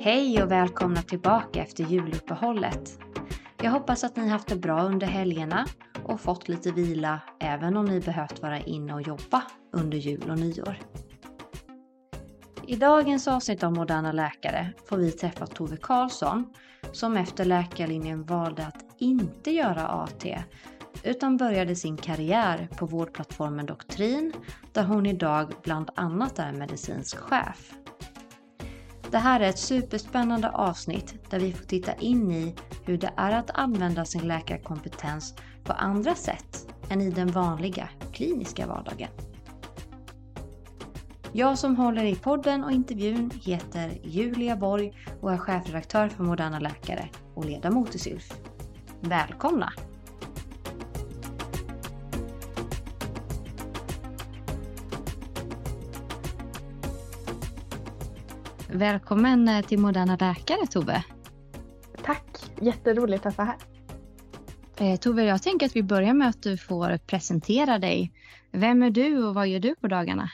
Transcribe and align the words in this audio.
Hej 0.00 0.42
och 0.42 0.50
välkomna 0.50 1.02
tillbaka 1.02 1.62
efter 1.62 1.84
juluppehållet. 1.84 2.98
Jag 3.62 3.70
hoppas 3.70 4.04
att 4.04 4.16
ni 4.16 4.28
haft 4.28 4.48
det 4.48 4.56
bra 4.56 4.82
under 4.82 5.06
helgerna 5.06 5.66
och 6.04 6.20
fått 6.20 6.48
lite 6.48 6.70
vila 6.70 7.20
även 7.40 7.76
om 7.76 7.84
ni 7.84 8.00
behövt 8.00 8.42
vara 8.42 8.60
inne 8.60 8.94
och 8.94 9.02
jobba 9.02 9.42
under 9.72 9.98
jul 9.98 10.30
och 10.30 10.38
nyår. 10.38 10.78
I 12.66 12.76
dagens 12.76 13.28
avsnitt 13.28 13.62
av 13.62 13.72
Moderna 13.72 14.12
Läkare 14.12 14.72
får 14.88 14.96
vi 14.96 15.10
träffa 15.10 15.46
Tove 15.46 15.76
Karlsson 15.76 16.54
som 16.92 17.16
efter 17.16 17.44
läkarlinjen 17.44 18.24
valde 18.24 18.66
att 18.66 18.84
inte 18.98 19.50
göra 19.50 19.88
AT 19.88 20.26
utan 21.02 21.36
började 21.36 21.76
sin 21.76 21.96
karriär 21.96 22.68
på 22.76 22.86
vårdplattformen 22.86 23.66
Doktrin 23.66 24.32
där 24.72 24.84
hon 24.84 25.06
idag 25.06 25.52
bland 25.62 25.90
annat 25.94 26.38
är 26.38 26.52
medicinsk 26.52 27.18
chef. 27.18 27.77
Det 29.10 29.18
här 29.18 29.40
är 29.40 29.48
ett 29.48 29.58
superspännande 29.58 30.50
avsnitt 30.50 31.14
där 31.30 31.40
vi 31.40 31.52
får 31.52 31.64
titta 31.64 31.94
in 31.94 32.30
i 32.32 32.54
hur 32.84 32.98
det 32.98 33.10
är 33.16 33.32
att 33.32 33.50
använda 33.50 34.04
sin 34.04 34.28
läkarkompetens 34.28 35.34
på 35.64 35.72
andra 35.72 36.14
sätt 36.14 36.74
än 36.90 37.00
i 37.00 37.10
den 37.10 37.28
vanliga 37.28 37.88
kliniska 38.12 38.66
vardagen. 38.66 39.08
Jag 41.32 41.58
som 41.58 41.76
håller 41.76 42.04
i 42.04 42.14
podden 42.16 42.64
och 42.64 42.72
intervjun 42.72 43.30
heter 43.42 43.98
Julia 44.02 44.56
Borg 44.56 44.92
och 45.20 45.32
är 45.32 45.38
chefredaktör 45.38 46.08
för 46.08 46.24
Moderna 46.24 46.58
Läkare 46.58 47.08
och 47.34 47.44
ledamot 47.44 47.94
i 47.94 47.98
SYLF. 47.98 48.32
Välkomna! 49.00 49.72
Välkommen 58.78 59.48
eh, 59.48 59.66
till 59.66 59.78
Moderna 59.78 60.16
Läkare 60.20 60.66
Tove. 60.66 61.04
Tack, 62.04 62.50
jätteroligt 62.60 63.26
att 63.26 63.38
vara 63.38 63.48
här. 63.48 64.92
Eh, 64.92 64.98
Tove, 64.98 65.24
jag 65.24 65.42
tänker 65.42 65.66
att 65.66 65.76
vi 65.76 65.82
börjar 65.82 66.14
med 66.14 66.28
att 66.28 66.42
du 66.42 66.56
får 66.56 66.98
presentera 66.98 67.78
dig. 67.78 68.12
Vem 68.50 68.82
är 68.82 68.90
du 68.90 69.24
och 69.24 69.34
vad 69.34 69.48
gör 69.48 69.60
du 69.60 69.74
på 69.74 69.88
dagarna? 69.88 70.28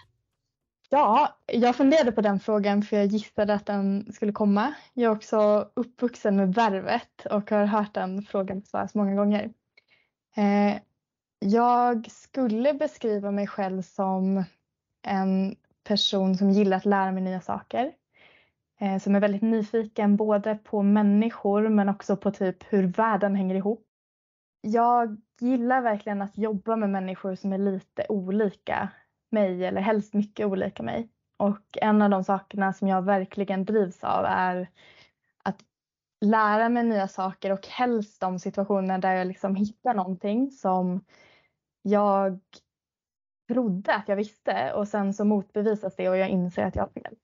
Ja, 0.91 1.39
jag 1.47 1.77
funderade 1.77 2.13
på 2.13 2.21
den 2.21 2.41
frågan 2.41 2.83
för 2.83 2.97
jag 2.97 3.07
gissade 3.07 3.55
att 3.55 3.67
den 3.67 4.13
skulle 4.13 4.33
komma. 4.33 4.75
Jag 4.95 5.11
är 5.11 5.17
också 5.17 5.69
uppvuxen 5.75 6.37
med 6.37 6.55
Värvet 6.55 7.27
och 7.31 7.51
har 7.51 7.65
hört 7.65 7.95
den 7.95 8.23
frågan 8.23 8.61
besvaras 8.61 8.95
många 8.95 9.15
gånger. 9.15 9.51
Eh, 10.37 10.77
jag 11.39 12.11
skulle 12.11 12.75
beskriva 12.75 13.31
mig 13.31 13.47
själv 13.47 13.83
som 13.83 14.45
en 15.07 15.57
person 15.85 16.37
som 16.37 16.51
gillar 16.51 16.77
att 16.77 16.85
lära 16.85 17.13
mig 17.13 17.23
nya 17.23 17.41
saker. 17.41 17.93
Eh, 18.85 18.99
som 18.99 19.15
är 19.15 19.21
väldigt 19.21 19.43
nyfiken 19.43 20.17
både 20.17 20.55
på 20.55 20.83
människor 20.83 21.69
men 21.69 21.89
också 21.89 22.17
på 22.17 22.31
typ 22.31 22.73
hur 22.73 22.87
världen 22.87 23.35
hänger 23.35 23.55
ihop. 23.55 23.87
Jag 24.61 25.17
gillar 25.41 25.83
verkligen 25.83 26.23
att 26.23 26.39
jobba 26.39 26.77
med 26.77 26.91
människor 26.91 27.35
som 27.35 27.53
är 27.53 27.59
lite 27.59 28.07
olika 28.09 28.89
mig 29.31 29.65
eller 29.65 29.81
helst 29.81 30.15
mycket 30.15 30.47
olika 30.47 30.83
mig. 30.83 31.09
Och 31.37 31.79
en 31.81 32.03
av 32.03 32.11
de 32.11 32.25
sakerna 32.25 32.73
som 32.73 32.89
jag 32.89 33.03
verkligen 33.03 33.65
drivs 33.65 34.05
av 34.05 34.25
är 34.25 34.71
att 35.45 35.61
lära 36.21 36.69
mig 36.69 36.85
nya 36.85 37.09
saker 37.09 37.53
och 37.53 37.67
helst 37.67 38.21
de 38.21 38.39
situationer 38.39 38.99
där 38.99 39.15
jag 39.15 39.27
liksom 39.27 39.57
hittar 39.57 39.95
någonting 39.95 40.51
som 40.51 41.05
jag 41.83 42.41
trodde 43.49 43.95
att 43.95 44.09
jag 44.09 44.17
visste 44.17 44.73
och 44.73 44.89
sen 44.89 45.15
så 45.15 45.25
motbevisas 45.25 45.97
det 45.97 46.09
och 46.09 46.17
jag 46.17 46.29
inser 46.29 46.65
att 46.65 46.77
jag 46.77 46.83
har 46.83 47.03
fel. 47.03 47.17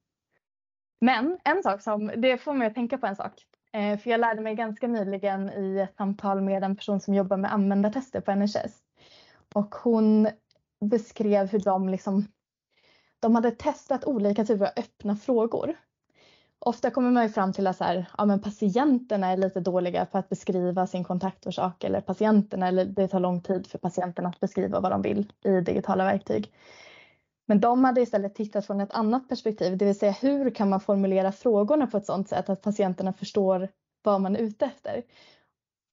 Men 1.01 1.39
en 1.45 1.63
sak 1.63 1.83
som, 1.83 2.13
det 2.17 2.39
får 2.39 2.55
mig 2.55 2.67
att 2.67 2.75
tänka 2.75 2.99
på 2.99 3.07
en 3.07 3.17
sak. 3.17 3.33
Eh, 3.73 3.99
för 3.99 4.11
jag 4.11 4.21
lärde 4.21 4.41
mig 4.41 4.55
ganska 4.55 4.87
nyligen 4.87 5.51
i 5.51 5.79
ett 5.79 5.97
samtal 5.97 6.41
med 6.41 6.65
en 6.65 6.77
person 6.77 7.01
som 7.01 7.15
jobbar 7.15 7.37
med 7.37 7.53
användartester 7.53 8.21
på 8.21 8.35
NHS. 8.35 8.79
Och 9.55 9.75
hon 9.75 10.29
beskrev 10.81 11.51
hur 11.51 11.59
de 11.59 11.89
liksom, 11.89 12.27
de 13.21 13.35
hade 13.35 13.51
testat 13.51 14.05
olika 14.05 14.45
typer 14.45 14.65
av 14.65 14.73
öppna 14.77 15.17
frågor. 15.17 15.77
Ofta 16.59 16.91
kommer 16.91 17.11
man 17.11 17.23
ju 17.23 17.29
fram 17.29 17.53
till 17.53 17.67
att 17.67 17.77
så 17.77 17.85
här, 17.85 18.07
ja, 18.19 18.25
men 18.25 18.43
patienterna 18.43 19.27
är 19.27 19.37
lite 19.37 19.61
dåliga 19.61 20.07
på 20.07 20.19
att 20.19 20.29
beskriva 20.29 20.87
sin 20.87 21.05
kontaktorsak 21.05 21.85
eller 21.85 22.01
patienterna, 22.01 22.69
eller 22.69 22.85
det 22.85 23.09
tar 23.09 23.21
lång 23.21 23.41
tid 23.41 23.67
för 23.67 23.79
patienterna 23.79 24.29
att 24.29 24.41
beskriva 24.41 24.81
vad 24.81 24.93
de 24.93 25.03
vill 25.03 25.33
i 25.45 25.61
digitala 25.61 26.05
verktyg. 26.05 26.53
Men 27.51 27.61
de 27.61 27.85
hade 27.85 28.01
istället 28.01 28.35
tittat 28.35 28.67
från 28.67 28.81
ett 28.81 28.93
annat 28.93 29.29
perspektiv, 29.29 29.79
det 29.79 29.85
vill 29.85 29.99
säga 29.99 30.13
hur 30.13 30.51
kan 30.51 30.69
man 30.69 30.81
formulera 30.81 31.33
frågorna 31.33 31.87
på 31.87 31.97
ett 31.97 32.07
sådant 32.07 32.29
sätt 32.29 32.49
att 32.49 32.63
patienterna 32.63 33.13
förstår 33.13 33.69
vad 34.03 34.21
man 34.21 34.37
är 34.37 34.41
ute 34.41 34.65
efter. 34.65 35.03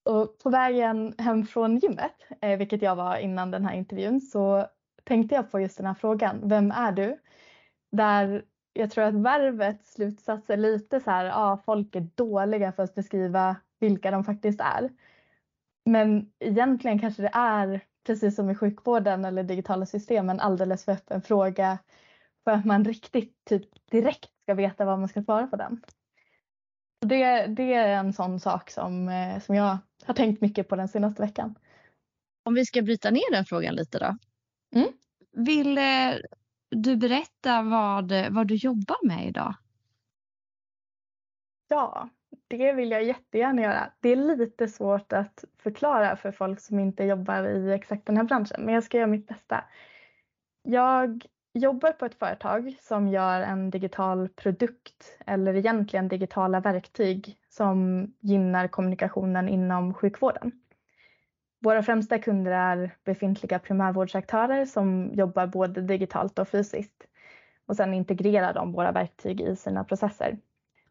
Och 0.06 0.40
på 0.40 0.50
vägen 0.50 1.16
hem 1.18 1.46
från 1.46 1.78
gymmet, 1.78 2.14
eh, 2.42 2.58
vilket 2.58 2.82
jag 2.82 2.96
var 2.96 3.18
innan 3.18 3.52
den 3.52 3.66
här 3.66 3.76
intervjun, 3.76 4.22
så 4.22 4.68
tänkte 5.04 5.36
jag 5.36 5.52
på 5.52 5.60
just 5.60 5.78
den 5.78 5.86
här 5.86 5.94
frågan. 5.94 6.50
Vem 6.50 6.72
är 6.72 6.92
du? 6.92 7.18
Där 7.92 8.46
jag 8.74 8.92
tror 8.92 9.04
att 9.04 9.14
värvets 9.14 9.94
slutsats 9.94 10.50
är 10.50 10.58
lite 10.58 11.00
så 11.00 11.12
här, 11.12 11.26
ja 11.26 11.62
folk 11.66 11.96
är 11.96 12.08
dåliga 12.16 12.72
för 12.72 12.84
att 12.84 12.96
beskriva 12.96 13.56
vilka 13.80 14.12
de 14.12 14.24
faktiskt 14.24 14.62
är. 14.62 14.90
Men 15.86 16.32
egentligen 16.40 17.00
kanske 17.00 17.22
det 17.22 17.32
är 17.34 17.82
precis 18.08 18.36
som 18.36 18.50
i 18.50 18.56
sjukvården 18.56 19.26
eller 19.26 19.44
digitala 19.44 19.86
system 19.86 20.30
en 20.30 20.40
alldeles 20.40 20.86
för 20.86 20.92
öppen 20.92 21.22
fråga 21.22 21.78
för 22.44 22.52
att 22.52 22.66
man 22.66 22.86
riktigt 22.86 23.46
typ 23.46 23.90
direkt 23.92 24.30
ska 24.44 24.54
veta 24.54 24.86
vad 24.86 25.00
man 25.00 25.08
ska 25.08 25.24
svara 25.24 25.48
på 25.48 25.56
den. 25.56 25.82
Det, 27.02 27.46
det 27.46 27.74
är 27.74 27.88
en 27.88 28.14
sån 28.14 28.40
sak 28.40 28.70
som, 28.70 29.10
eh, 29.10 29.40
som 29.40 29.56
jag 29.56 29.78
har 30.06 30.14
tänkt 30.14 30.42
mycket 30.42 30.68
på 30.68 30.76
den 30.76 30.88
senaste 30.88 31.22
veckan. 31.22 31.56
Om 32.46 32.54
vi 32.54 32.66
ska 32.66 32.82
bryta 32.82 33.12
ner 33.12 33.32
den 33.32 33.46
frågan 33.46 33.76
lite 33.76 34.00
då. 34.00 34.18
Mm. 34.76 34.92
Vill 35.32 35.78
eh, 35.78 36.14
du 36.70 36.96
berätta 36.96 37.62
vad, 37.62 38.12
vad 38.30 38.48
du 38.48 38.56
jobbar 38.56 39.08
med 39.08 39.28
idag? 39.28 39.56
Ja, 41.68 42.10
det 42.48 42.74
vill 42.74 42.92
jag 42.92 43.04
jättegärna 43.04 43.62
göra. 43.62 43.92
Det 44.00 44.10
är 44.10 44.16
lite 44.16 44.68
svårt 44.68 45.14
att 45.14 45.46
förklara 45.58 46.16
för 46.16 46.32
folk 46.32 46.60
som 46.60 46.80
inte 46.80 47.04
jobbar 47.04 47.44
i 47.44 47.74
exakt 47.74 48.06
den 48.06 48.18
här 48.18 48.24
branschen, 48.24 48.62
men 48.62 48.74
jag 48.74 48.84
ska 48.84 48.98
göra 48.98 49.08
mitt 49.08 49.28
bästa. 49.28 49.64
Jag 50.64 51.26
jobbar 51.54 51.92
på 51.92 52.06
ett 52.06 52.16
företag 52.16 52.78
som 52.82 53.08
gör 53.08 53.42
en 53.42 53.70
digital 53.70 54.30
produkt 54.30 55.18
eller 55.26 55.56
egentligen 55.56 56.08
digitala 56.08 56.60
verktyg 56.60 57.38
som 57.50 58.08
gynnar 58.20 58.68
kommunikationen 58.68 59.50
inom 59.50 59.94
sjukvården. 59.94 60.52
Våra 61.60 61.84
främsta 61.84 62.20
kunder 62.20 62.52
är 62.52 62.96
befintliga 63.04 63.60
primärvårdsaktörer 63.60 64.66
som 64.66 65.12
jobbar 65.14 65.48
både 65.48 65.82
digitalt 65.82 66.40
och 66.40 66.48
fysiskt 66.48 67.04
och 67.66 67.76
sen 67.76 67.94
integrerar 67.94 68.54
de 68.54 68.72
våra 68.72 68.92
verktyg 68.92 69.42
i 69.42 69.56
sina 69.56 69.84
processer. 69.84 70.38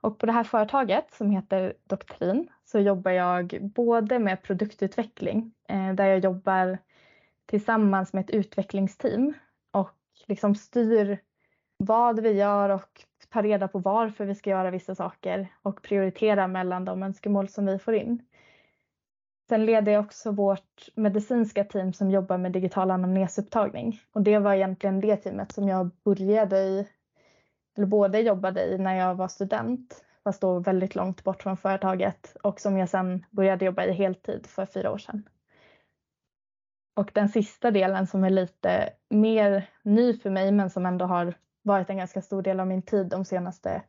Och 0.06 0.18
på 0.18 0.26
det 0.26 0.32
här 0.32 0.44
företaget 0.44 1.14
som 1.14 1.30
heter 1.30 1.74
Doktrin 1.84 2.48
så 2.64 2.78
jobbar 2.78 3.10
jag 3.10 3.58
både 3.74 4.18
med 4.18 4.42
produktutveckling 4.42 5.52
eh, 5.68 5.92
där 5.94 6.06
jag 6.06 6.18
jobbar 6.18 6.78
tillsammans 7.46 8.12
med 8.12 8.24
ett 8.24 8.30
utvecklingsteam 8.30 9.34
och 9.72 9.96
liksom 10.26 10.54
styr 10.54 11.18
vad 11.76 12.20
vi 12.20 12.32
gör 12.32 12.68
och 12.68 13.04
tar 13.28 13.42
reda 13.42 13.68
på 13.68 13.78
varför 13.78 14.24
vi 14.24 14.34
ska 14.34 14.50
göra 14.50 14.70
vissa 14.70 14.94
saker 14.94 15.48
och 15.62 15.82
prioritera 15.82 16.48
mellan 16.48 16.84
de 16.84 17.02
önskemål 17.02 17.48
som 17.48 17.66
vi 17.66 17.78
får 17.78 17.94
in. 17.94 18.22
Sen 19.48 19.66
leder 19.66 19.92
jag 19.92 20.04
också 20.04 20.30
vårt 20.30 20.88
medicinska 20.94 21.64
team 21.64 21.92
som 21.92 22.10
jobbar 22.10 22.38
med 22.38 22.52
digital 22.52 22.90
anamnesupptagning 22.90 24.00
och 24.12 24.22
det 24.22 24.38
var 24.38 24.54
egentligen 24.54 25.00
det 25.00 25.16
teamet 25.16 25.52
som 25.52 25.68
jag 25.68 25.90
började 26.04 26.58
i, 26.58 26.88
eller 27.76 27.86
både 27.86 28.20
jobbade 28.20 28.64
i 28.64 28.78
när 28.78 28.94
jag 28.94 29.14
var 29.14 29.28
student 29.28 30.04
fast 30.24 30.40
då 30.40 30.58
väldigt 30.58 30.94
långt 30.94 31.24
bort 31.24 31.42
från 31.42 31.56
företaget 31.56 32.36
och 32.42 32.60
som 32.60 32.78
jag 32.78 32.88
sen 32.88 33.26
började 33.30 33.64
jobba 33.64 33.84
i 33.84 33.92
heltid 33.92 34.46
för 34.46 34.66
fyra 34.66 34.92
år 34.92 34.98
sedan. 34.98 35.28
Och 36.96 37.10
den 37.14 37.28
sista 37.28 37.70
delen 37.70 38.06
som 38.06 38.24
är 38.24 38.30
lite 38.30 38.90
mer 39.10 39.70
ny 39.82 40.18
för 40.18 40.30
mig 40.30 40.52
men 40.52 40.70
som 40.70 40.86
ändå 40.86 41.04
har 41.04 41.34
varit 41.62 41.90
en 41.90 41.96
ganska 41.96 42.22
stor 42.22 42.42
del 42.42 42.60
av 42.60 42.66
min 42.66 42.82
tid 42.82 43.06
de 43.06 43.24
senaste 43.24 43.82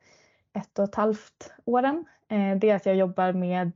ett 0.54 0.80
och 0.80 0.86
ett 0.86 0.96
halvt 0.96 1.54
åren. 1.66 2.06
Eh, 2.30 2.58
det 2.58 2.70
är 2.70 2.76
att 2.76 2.86
jag 2.86 2.96
jobbar 2.96 3.34
med 3.34 3.72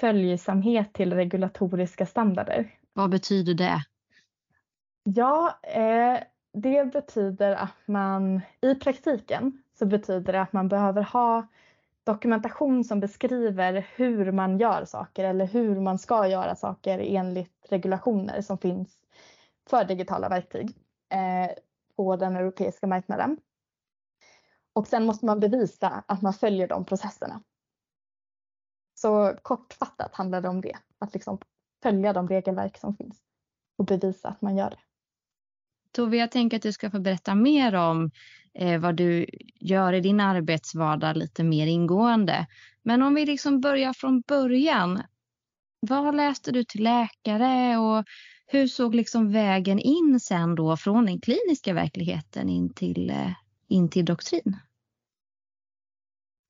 följsamhet 0.00 0.92
till 0.92 1.12
regulatoriska 1.12 2.06
standarder. 2.06 2.70
Vad 2.92 3.10
betyder 3.10 3.54
det? 3.54 3.84
Ja, 5.04 5.58
eh, 5.62 6.18
det 6.52 6.92
betyder 6.92 7.52
att 7.52 7.76
man 7.86 8.40
i 8.60 8.74
praktiken 8.74 9.62
så 9.78 9.86
betyder 9.86 10.32
det 10.32 10.40
att 10.40 10.52
man 10.52 10.68
behöver 10.68 11.02
ha 11.02 11.46
dokumentation 12.04 12.84
som 12.84 13.00
beskriver 13.00 13.86
hur 13.96 14.32
man 14.32 14.58
gör 14.58 14.84
saker 14.84 15.24
eller 15.24 15.46
hur 15.46 15.80
man 15.80 15.98
ska 15.98 16.28
göra 16.28 16.56
saker 16.56 16.98
enligt 16.98 17.66
regulationer 17.68 18.40
som 18.40 18.58
finns 18.58 18.98
för 19.68 19.84
digitala 19.84 20.28
verktyg 20.28 20.76
eh, 21.08 21.56
på 21.96 22.16
den 22.16 22.36
europeiska 22.36 22.86
marknaden. 22.86 23.36
Och 24.72 24.86
sen 24.86 25.06
måste 25.06 25.26
man 25.26 25.40
bevisa 25.40 26.04
att 26.06 26.22
man 26.22 26.32
följer 26.32 26.68
de 26.68 26.84
processerna. 26.84 27.42
Så 28.94 29.36
kortfattat 29.42 30.14
handlar 30.14 30.40
det 30.40 30.48
om 30.48 30.60
det, 30.60 30.76
att 30.98 31.14
liksom 31.14 31.38
följa 31.82 32.12
de 32.12 32.28
regelverk 32.28 32.78
som 32.78 32.96
finns 32.96 33.22
och 33.76 33.84
bevisa 33.84 34.28
att 34.28 34.42
man 34.42 34.56
gör 34.56 34.70
det. 34.70 34.78
Tove, 35.92 36.16
jag 36.16 36.30
tänker 36.30 36.56
att 36.56 36.62
du 36.62 36.72
ska 36.72 36.90
få 36.90 37.00
berätta 37.00 37.34
mer 37.34 37.74
om 37.74 38.10
eh, 38.54 38.80
vad 38.80 38.96
du 38.96 39.26
gör 39.60 39.92
i 39.92 40.00
din 40.00 40.20
arbetsvardag 40.20 41.16
lite 41.16 41.44
mer 41.44 41.66
ingående. 41.66 42.46
Men 42.82 43.02
om 43.02 43.14
vi 43.14 43.26
liksom 43.26 43.60
börjar 43.60 43.92
från 43.92 44.20
början. 44.20 45.02
Vad 45.80 46.16
läste 46.16 46.52
du 46.52 46.64
till 46.64 46.82
läkare 46.82 47.78
och 47.78 48.04
hur 48.46 48.66
såg 48.66 48.94
liksom 48.94 49.32
vägen 49.32 49.78
in 49.78 50.20
sen 50.20 50.54
då 50.54 50.76
från 50.76 51.06
den 51.06 51.20
kliniska 51.20 51.74
verkligheten 51.74 52.48
in 52.48 52.74
till, 52.74 53.10
eh, 53.10 53.32
in 53.68 53.88
till 53.88 54.04
doktrin? 54.04 54.56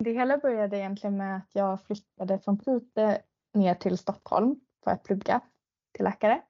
Det 0.04 0.12
hela 0.12 0.38
började 0.38 0.78
egentligen 0.78 1.16
med 1.16 1.36
att 1.36 1.50
jag 1.52 1.82
flyttade 1.86 2.38
från 2.38 2.58
Piteå 2.58 3.16
ner 3.54 3.74
till 3.74 3.98
Stockholm 3.98 4.56
för 4.84 4.90
att 4.90 5.04
plugga 5.04 5.40
till 5.92 6.04
läkare. 6.04 6.42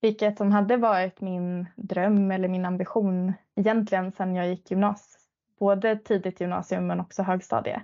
Vilket 0.00 0.38
som 0.38 0.52
hade 0.52 0.76
varit 0.76 1.20
min 1.20 1.66
dröm 1.76 2.30
eller 2.30 2.48
min 2.48 2.64
ambition 2.64 3.32
egentligen 3.56 4.12
sedan 4.12 4.34
jag 4.34 4.48
gick 4.48 4.70
gymnasiet. 4.70 5.22
Både 5.58 5.96
tidigt 5.96 6.40
gymnasium 6.40 6.86
men 6.86 7.00
också 7.00 7.22
högstadie. 7.22 7.82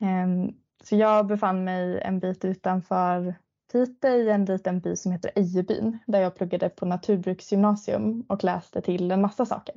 Ehm, 0.00 0.52
så 0.84 0.96
jag 0.96 1.26
befann 1.26 1.64
mig 1.64 2.00
en 2.00 2.18
bit 2.18 2.44
utanför 2.44 3.34
Piteå 3.72 4.10
i 4.10 4.30
en 4.30 4.44
liten 4.44 4.80
by 4.80 4.96
som 4.96 5.12
heter 5.12 5.30
Ejebyn 5.34 5.98
där 6.06 6.20
jag 6.20 6.36
pluggade 6.36 6.68
på 6.68 6.86
naturbruksgymnasium 6.86 8.24
och 8.28 8.44
läste 8.44 8.80
till 8.80 9.10
en 9.10 9.20
massa 9.20 9.46
saker 9.46 9.74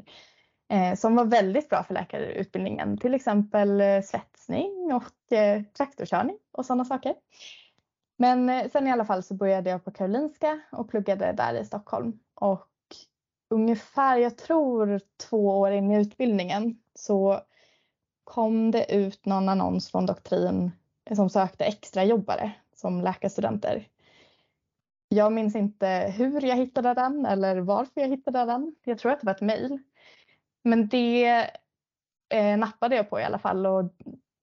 ehm, 0.69 0.95
som 0.95 1.15
var 1.15 1.25
väldigt 1.25 1.69
bra 1.69 1.83
för 1.83 1.94
läkarutbildningen. 1.94 2.98
Till 2.98 3.13
exempel 3.13 3.81
eh, 3.81 4.01
svetsning 4.01 4.94
och 4.94 5.38
eh, 5.38 5.62
traktorkörning 5.77 6.38
och 6.51 6.65
sådana 6.65 6.86
saker. 6.86 7.15
Men 8.22 8.50
eh, 8.50 8.70
sen 8.72 8.88
i 8.88 8.92
alla 8.92 9.06
fall 9.06 9.24
så 9.24 9.34
började 9.34 9.70
jag 9.70 9.86
på 9.86 9.92
Karolinska 9.92 10.60
och 10.72 10.90
pluggade 10.90 11.32
där 11.32 11.54
i 11.54 11.66
Stockholm. 11.66 12.20
Och 12.36 12.68
ungefär, 13.50 14.18
jag 14.18 14.38
tror 14.38 15.02
två 15.30 15.60
år 15.60 15.72
in 15.72 15.92
i 15.92 16.02
utbildningen 16.02 16.80
så 16.96 17.42
kom 18.24 18.72
det 18.72 18.96
ut 18.96 19.26
någon 19.26 19.50
annons 19.50 19.92
från 19.92 20.06
Doktrin 20.06 20.72
eh, 21.06 21.16
som 21.16 21.30
sökte 21.30 21.66
extrajobbare 21.66 22.52
som 22.76 23.02
läkarstudenter. 23.02 23.88
Jag 25.10 25.34
minns 25.34 25.56
inte 25.56 26.14
hur 26.18 26.42
jag 26.42 26.56
hittade 26.56 26.94
den 26.94 27.26
eller 27.26 27.60
varför 27.60 28.02
jag 28.02 28.10
hittade 28.10 28.46
den. 28.46 28.76
Jag 28.84 29.00
tror 29.00 29.12
att 29.12 29.20
det 29.20 29.26
var 29.26 29.34
ett 29.34 29.42
mejl. 29.42 29.80
Men 30.64 30.88
det 30.88 31.50
eh, 32.30 32.58
nappade 32.58 32.96
jag 32.96 33.10
på 33.10 33.20
i 33.20 33.24
alla 33.24 33.40
fall 33.40 33.66
och 33.66 33.92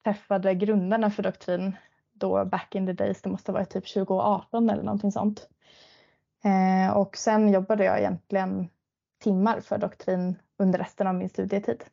träffade 0.05 0.55
grundarna 0.55 1.11
för 1.11 1.23
Doktrin 1.23 1.77
då 2.21 2.45
back 2.45 2.75
in 2.75 2.87
the 2.87 2.93
days, 2.93 3.23
det 3.23 3.29
måste 3.31 3.53
ha 3.53 3.59
varit 3.59 3.71
typ 3.71 3.95
2018 3.95 4.71
eller 4.71 4.83
någonting 4.83 5.13
sånt. 5.13 5.49
Eh, 6.45 6.97
och 6.97 7.17
sen 7.17 7.49
jobbade 7.49 7.85
jag 7.85 7.99
egentligen 7.99 8.69
timmar 9.19 9.61
för 9.61 9.79
doktrin 9.79 10.37
under 10.57 10.79
resten 10.79 11.07
av 11.07 11.15
min 11.15 11.29
studietid. 11.29 11.85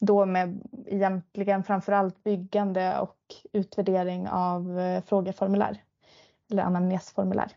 Då 0.00 0.26
med 0.26 0.60
egentligen 0.86 1.64
framförallt 1.64 2.24
byggande 2.24 2.98
och 2.98 3.18
utvärdering 3.52 4.28
av 4.28 4.80
eh, 4.80 5.02
frågeformulär 5.02 5.82
eller 6.50 6.62
anamnesformulär. 6.62 7.52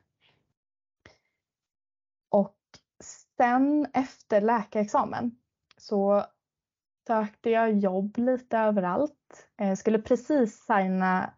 Och 2.29 2.57
sen 3.37 3.87
efter 3.93 4.41
läkarexamen 4.41 5.35
så 5.77 6.25
sökte 7.07 7.49
jag 7.49 7.71
jobb 7.71 8.17
lite 8.17 8.57
överallt. 8.57 9.47
Jag 9.55 9.77
skulle 9.77 10.01
precis 10.01 10.65
signa 10.65 11.33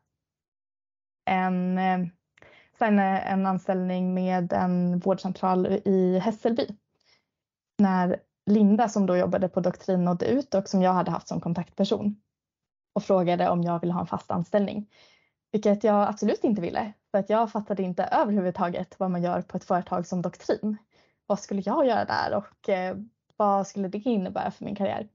en, 1.25 1.77
eh, 1.77 3.31
en 3.31 3.45
anställning 3.45 4.13
med 4.13 4.53
en 4.53 4.99
vårdcentral 4.99 5.65
i 5.85 6.19
Hässelby. 6.19 6.67
När 7.77 8.19
Linda 8.45 8.89
som 8.89 9.05
då 9.05 9.17
jobbade 9.17 9.49
på 9.49 9.59
Doktrin 9.59 10.05
nådde 10.05 10.25
ut 10.25 10.53
och 10.53 10.69
som 10.69 10.81
jag 10.81 10.93
hade 10.93 11.11
haft 11.11 11.27
som 11.27 11.41
kontaktperson 11.41 12.15
och 12.93 13.03
frågade 13.03 13.49
om 13.49 13.61
jag 13.61 13.79
ville 13.79 13.93
ha 13.93 14.01
en 14.01 14.07
fast 14.07 14.31
anställning. 14.31 14.89
Vilket 15.51 15.83
jag 15.83 16.07
absolut 16.07 16.43
inte 16.43 16.61
ville 16.61 16.93
för 17.11 17.17
att 17.17 17.29
jag 17.29 17.51
fattade 17.51 17.83
inte 17.83 18.03
överhuvudtaget 18.03 18.99
vad 18.99 19.11
man 19.11 19.23
gör 19.23 19.41
på 19.41 19.57
ett 19.57 19.63
företag 19.63 20.07
som 20.07 20.21
Doktrin. 20.21 20.77
Vad 21.25 21.39
skulle 21.39 21.61
jag 21.65 21.87
göra 21.87 22.05
där 22.05 22.33
och 22.33 22.69
eh, 22.69 22.97
vad 23.37 23.67
skulle 23.67 23.87
det 23.87 23.97
innebära 23.97 24.51
för 24.51 24.65
min 24.65 24.75
karriär? 24.75 25.07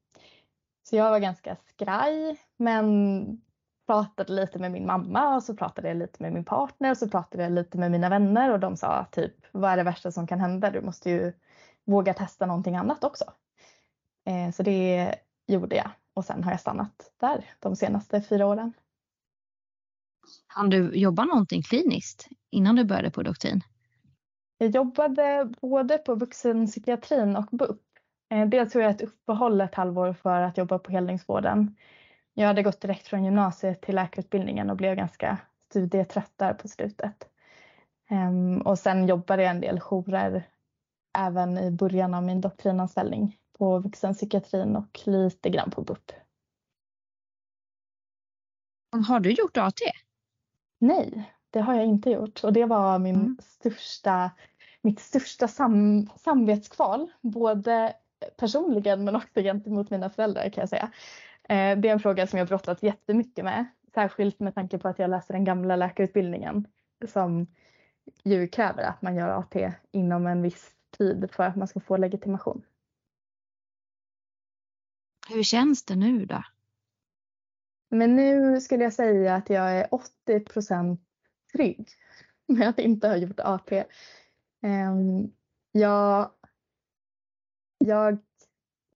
Så 0.83 0.97
jag 0.97 1.11
var 1.11 1.19
ganska 1.19 1.57
skraj 1.69 2.41
men 2.57 3.43
pratade 3.89 4.33
lite 4.33 4.59
med 4.59 4.73
min 4.73 4.87
mamma 4.87 5.35
och 5.35 5.43
så 5.43 5.57
pratade 5.57 5.89
jag 5.89 5.97
lite 5.97 6.23
med 6.23 6.33
min 6.33 6.45
partner 6.45 6.91
och 6.91 6.97
så 6.97 7.09
pratade 7.09 7.43
jag 7.43 7.53
lite 7.53 7.79
med 7.79 7.91
mina 7.91 8.09
vänner 8.09 8.53
och 8.53 8.61
de 8.61 8.77
sa 8.77 9.05
typ 9.05 9.35
vad 9.53 9.71
är 9.71 9.77
det 9.77 9.83
värsta 9.83 10.13
som 10.13 10.27
kan 10.27 10.41
hända? 10.41 10.71
Du 10.71 10.81
måste 10.81 11.11
ju 11.11 11.33
våga 11.85 12.15
testa 12.15 12.47
någonting 12.47 12.77
annat 12.77 13.05
också. 13.05 13.25
Eh, 14.27 14.53
så 14.53 14.63
det 14.63 15.15
gjorde 15.47 15.77
jag 15.77 15.91
och 16.15 16.25
sen 16.25 16.45
har 16.45 16.51
jag 16.51 16.61
stannat 16.61 17.13
där 17.21 17.45
de 17.61 17.77
senaste 17.77 18.23
fyra 18.23 18.47
åren. 18.47 18.73
Hann 20.47 20.71
du 20.71 20.95
jobba 20.95 21.25
någonting 21.25 21.63
kliniskt 21.63 22.29
innan 22.51 22.77
du 22.77 22.85
började 22.85 23.11
på 23.11 23.23
doktrin? 23.23 23.61
Jag 24.59 24.71
jobbade 24.71 25.49
både 25.61 25.99
på 25.99 26.15
vuxenpsykiatrin 26.15 27.37
och 27.37 27.47
BUP. 27.51 27.81
Eh, 28.31 28.49
dels 28.49 28.73
tog 28.73 28.83
jag 28.83 28.91
ett 28.91 29.03
uppehåll 29.03 29.61
ett 29.61 29.75
halvår 29.75 30.13
för 30.13 30.41
att 30.41 30.59
jobba 30.59 30.79
på 30.79 30.93
helningsvården 30.93 31.77
jag 32.39 32.47
hade 32.47 32.63
gått 32.63 32.81
direkt 32.81 33.07
från 33.09 33.25
gymnasiet 33.25 33.81
till 33.81 33.95
läkarutbildningen 33.95 34.71
och 34.71 34.77
blev 34.77 34.97
ganska 34.97 35.39
studietrött 35.69 36.33
där 36.37 36.55
på 36.55 36.69
slutet. 36.69 37.29
Um, 38.11 38.61
och 38.61 38.79
sen 38.79 39.09
jobbade 39.09 39.43
jag 39.43 39.51
en 39.51 39.61
del 39.61 39.81
jourer 39.81 40.49
även 41.19 41.59
i 41.59 41.71
början 41.71 42.15
av 42.15 42.23
min 42.23 42.41
doktrinanställning 42.41 43.37
på 43.59 43.79
vuxenpsykiatrin 43.79 44.77
och 44.77 45.01
lite 45.05 45.51
grann 45.51 45.71
på 45.71 45.83
BUP. 45.83 46.13
Har 49.09 49.21
du 49.21 49.31
gjort 49.31 49.57
AT? 49.57 49.75
Nej, 50.79 51.33
det 51.51 51.61
har 51.61 51.75
jag 51.75 51.85
inte 51.87 52.11
gjort 52.11 52.45
och 52.45 52.53
det 52.53 52.65
var 52.65 52.99
min 52.99 53.15
mm. 53.15 53.39
största, 53.43 54.31
mitt 54.83 55.01
största 55.01 55.49
sam, 55.49 56.07
samvetskval. 56.17 57.11
Både 57.21 57.95
personligen 58.37 59.05
men 59.05 59.17
också 59.17 59.41
gentemot 59.41 59.91
mina 59.91 60.11
föräldrar 60.11 60.51
kan 60.51 60.63
jag 60.63 60.69
säga. 60.69 60.93
Eh, 61.49 61.79
det 61.79 61.89
är 61.89 61.93
en 61.93 62.01
fråga 62.01 62.27
som 62.27 62.39
jag 62.39 62.49
brottats 62.49 62.83
jättemycket 62.83 63.45
med. 63.45 63.67
Särskilt 63.95 64.41
med 64.41 64.55
tanke 64.55 64.79
på 64.79 64.89
att 64.89 64.99
jag 64.99 65.11
läser 65.11 65.35
den 65.35 65.45
gamla 65.45 65.77
läkarutbildningen 65.77 66.67
som 67.09 67.47
ju 68.25 68.49
kräver 68.49 68.83
att 68.83 69.03
man 69.03 69.17
gör 69.17 69.29
AT 69.29 69.73
inom 69.91 70.27
en 70.27 70.43
viss 70.43 70.71
tid 70.99 71.29
för 71.33 71.43
att 71.43 71.57
man 71.57 71.69
ska 71.69 71.81
få 71.81 71.97
legitimation. 71.97 72.63
Hur 75.29 75.43
känns 75.43 75.85
det 75.85 75.97
nu 75.97 76.27
då? 76.27 76.43
Men 77.89 78.17
nu 78.17 78.61
skulle 78.61 78.85
jag 78.85 78.93
säga 78.93 79.35
att 79.35 79.51
jag 79.51 79.73
är 79.73 79.95
80 79.95 80.41
procent 80.41 81.01
trygg 81.53 81.89
med 82.47 82.69
att 82.69 82.79
inte 82.79 83.09
ha 83.09 83.17
gjort 83.17 83.41
AT. 83.41 83.85
Ehm, 84.63 85.31
jag, 85.73 86.31
jag, 87.79 88.19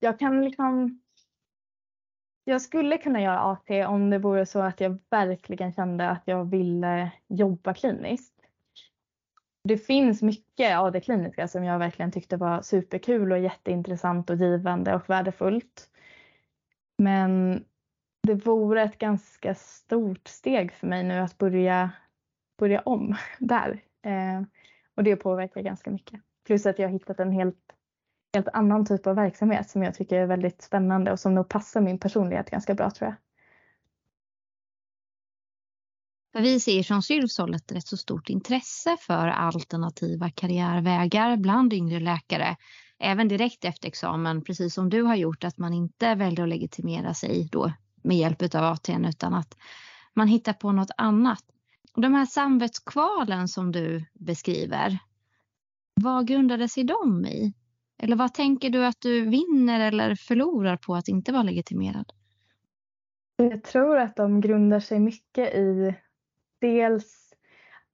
jag 0.01 0.19
kan 0.19 0.45
liksom 0.45 1.02
jag 2.45 2.63
skulle 2.63 2.99
kunna 2.99 3.23
göra 3.23 3.41
AT 3.41 3.71
om 3.71 4.11
det 4.11 4.19
vore 4.19 4.47
så 4.47 4.61
att 4.61 4.81
jag 4.81 4.99
verkligen 5.11 5.73
kände 5.73 6.09
att 6.09 6.23
jag 6.25 6.51
ville 6.51 7.11
jobba 7.29 7.75
kliniskt. 7.75 8.35
Det 9.65 9.79
finns 9.79 10.23
mycket 10.23 10.79
av 10.79 10.93
det 10.93 11.01
kliniska 11.01 11.49
som 11.49 11.65
jag 11.65 11.79
verkligen 11.79 12.13
tyckte 12.13 12.37
var 12.37 12.63
superkul 12.63 13.33
och 13.33 13.39
jätteintressant 13.39 14.31
och 14.31 14.37
givande 14.37 14.95
och 14.95 15.11
värdefullt. 15.11 15.89
Men 16.99 17.65
det 18.23 18.35
vore 18.35 18.83
ett 18.83 18.99
ganska 18.99 19.55
stort 19.55 20.29
steg 20.29 20.73
för 20.73 20.87
mig 20.87 21.05
nu 21.05 21.19
att 21.19 21.39
börja, 21.39 21.91
börja 22.59 22.81
om 22.81 23.17
där. 23.39 23.83
Eh, 24.03 24.43
och 24.95 25.05
det 25.05 25.17
påverkar 25.17 25.61
ganska 25.61 25.91
mycket. 25.91 26.21
Plus 26.47 26.67
att 26.67 26.79
jag 26.79 26.89
har 26.89 26.93
hittat 26.93 27.21
en 27.21 27.33
helt 27.33 27.73
helt 28.33 28.49
annan 28.49 28.87
typ 28.87 29.07
av 29.07 29.17
verksamhet 29.17 29.71
som 29.71 29.83
jag 29.83 29.95
tycker 29.95 30.17
är 30.17 30.27
väldigt 30.27 30.63
spännande 30.63 31.13
och 31.13 31.21
som 31.21 31.35
nog 31.35 31.49
passar 31.49 31.81
min 31.81 31.99
personlighet 31.99 32.51
ganska 32.51 32.75
bra 32.75 32.91
tror 32.91 33.09
jag. 33.11 33.17
Vi 36.43 36.61
ser 36.61 36.83
från 36.83 37.03
Sylvs 37.03 37.39
håll 37.39 37.55
ett 37.55 37.73
rätt 37.73 37.87
så 37.87 37.97
stort 37.97 38.29
intresse 38.29 38.97
för 39.01 39.29
alternativa 39.29 40.31
karriärvägar 40.31 41.37
bland 41.37 41.73
yngre 41.73 42.01
läkare. 42.01 42.57
Även 42.99 43.29
direkt 43.29 43.65
efter 43.65 43.89
examen, 43.89 44.45
precis 44.45 44.75
som 44.75 44.91
du 44.91 45.03
har 45.03 45.17
gjort, 45.17 45.45
att 45.45 45.59
man 45.59 45.73
inte 45.73 46.15
väljer 46.15 46.43
att 46.43 46.49
legitimera 46.49 47.15
sig 47.15 47.49
då 47.53 47.73
med 48.03 48.17
hjälp 48.17 48.55
av 48.55 48.65
ATN 48.65 49.05
utan 49.05 49.35
att 49.35 49.57
man 50.15 50.29
hittar 50.29 50.53
på 50.53 50.73
något 50.73 50.91
annat. 50.97 51.45
De 51.95 52.15
här 52.15 52.27
samvetskvalen 52.27 53.49
som 53.49 53.73
du 53.73 54.05
beskriver, 54.13 54.99
vad 55.95 56.27
grundade 56.27 56.69
sig 56.69 56.85
de 56.85 57.27
i? 57.27 57.55
Eller 58.05 58.17
vad 58.17 58.35
tänker 58.35 58.71
du 58.71 58.87
att 58.87 59.01
du 59.01 59.29
vinner 59.29 59.81
eller 59.81 60.15
förlorar 60.15 60.77
på 60.77 60.95
att 60.95 61.09
inte 61.09 61.33
vara 61.33 61.43
legitimerad? 61.43 62.13
Jag 63.37 63.63
tror 63.63 63.99
att 63.99 64.17
de 64.17 64.41
grundar 64.41 64.81
sig 64.81 64.99
mycket 64.99 65.55
i 65.55 65.95
dels 66.61 67.35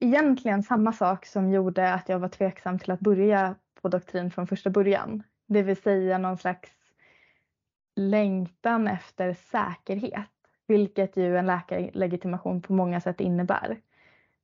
egentligen 0.01 0.63
samma 0.63 0.93
sak 0.93 1.27
som 1.27 1.51
gjorde 1.51 1.95
att 1.95 2.09
jag 2.09 2.19
var 2.19 2.29
tveksam 2.29 2.79
till 2.79 2.91
att 2.91 3.01
börja 3.01 3.55
på 3.83 3.89
doktrin 3.89 4.31
från 4.31 4.47
första 4.47 4.71
början. 4.71 5.23
Det 5.47 5.63
vill 5.63 5.77
säga 5.77 6.19
någon 6.19 6.39
slags 6.39 6.71
längtan 7.97 8.89
efter 8.89 9.35
säkerhet, 9.35 10.31
vilket 10.67 11.17
ju 11.17 11.37
en 11.37 11.47
läkarlegitimation 11.47 12.63
på 12.63 12.73
många 12.73 13.01
sätt 13.01 13.21
innebär. 13.21 13.81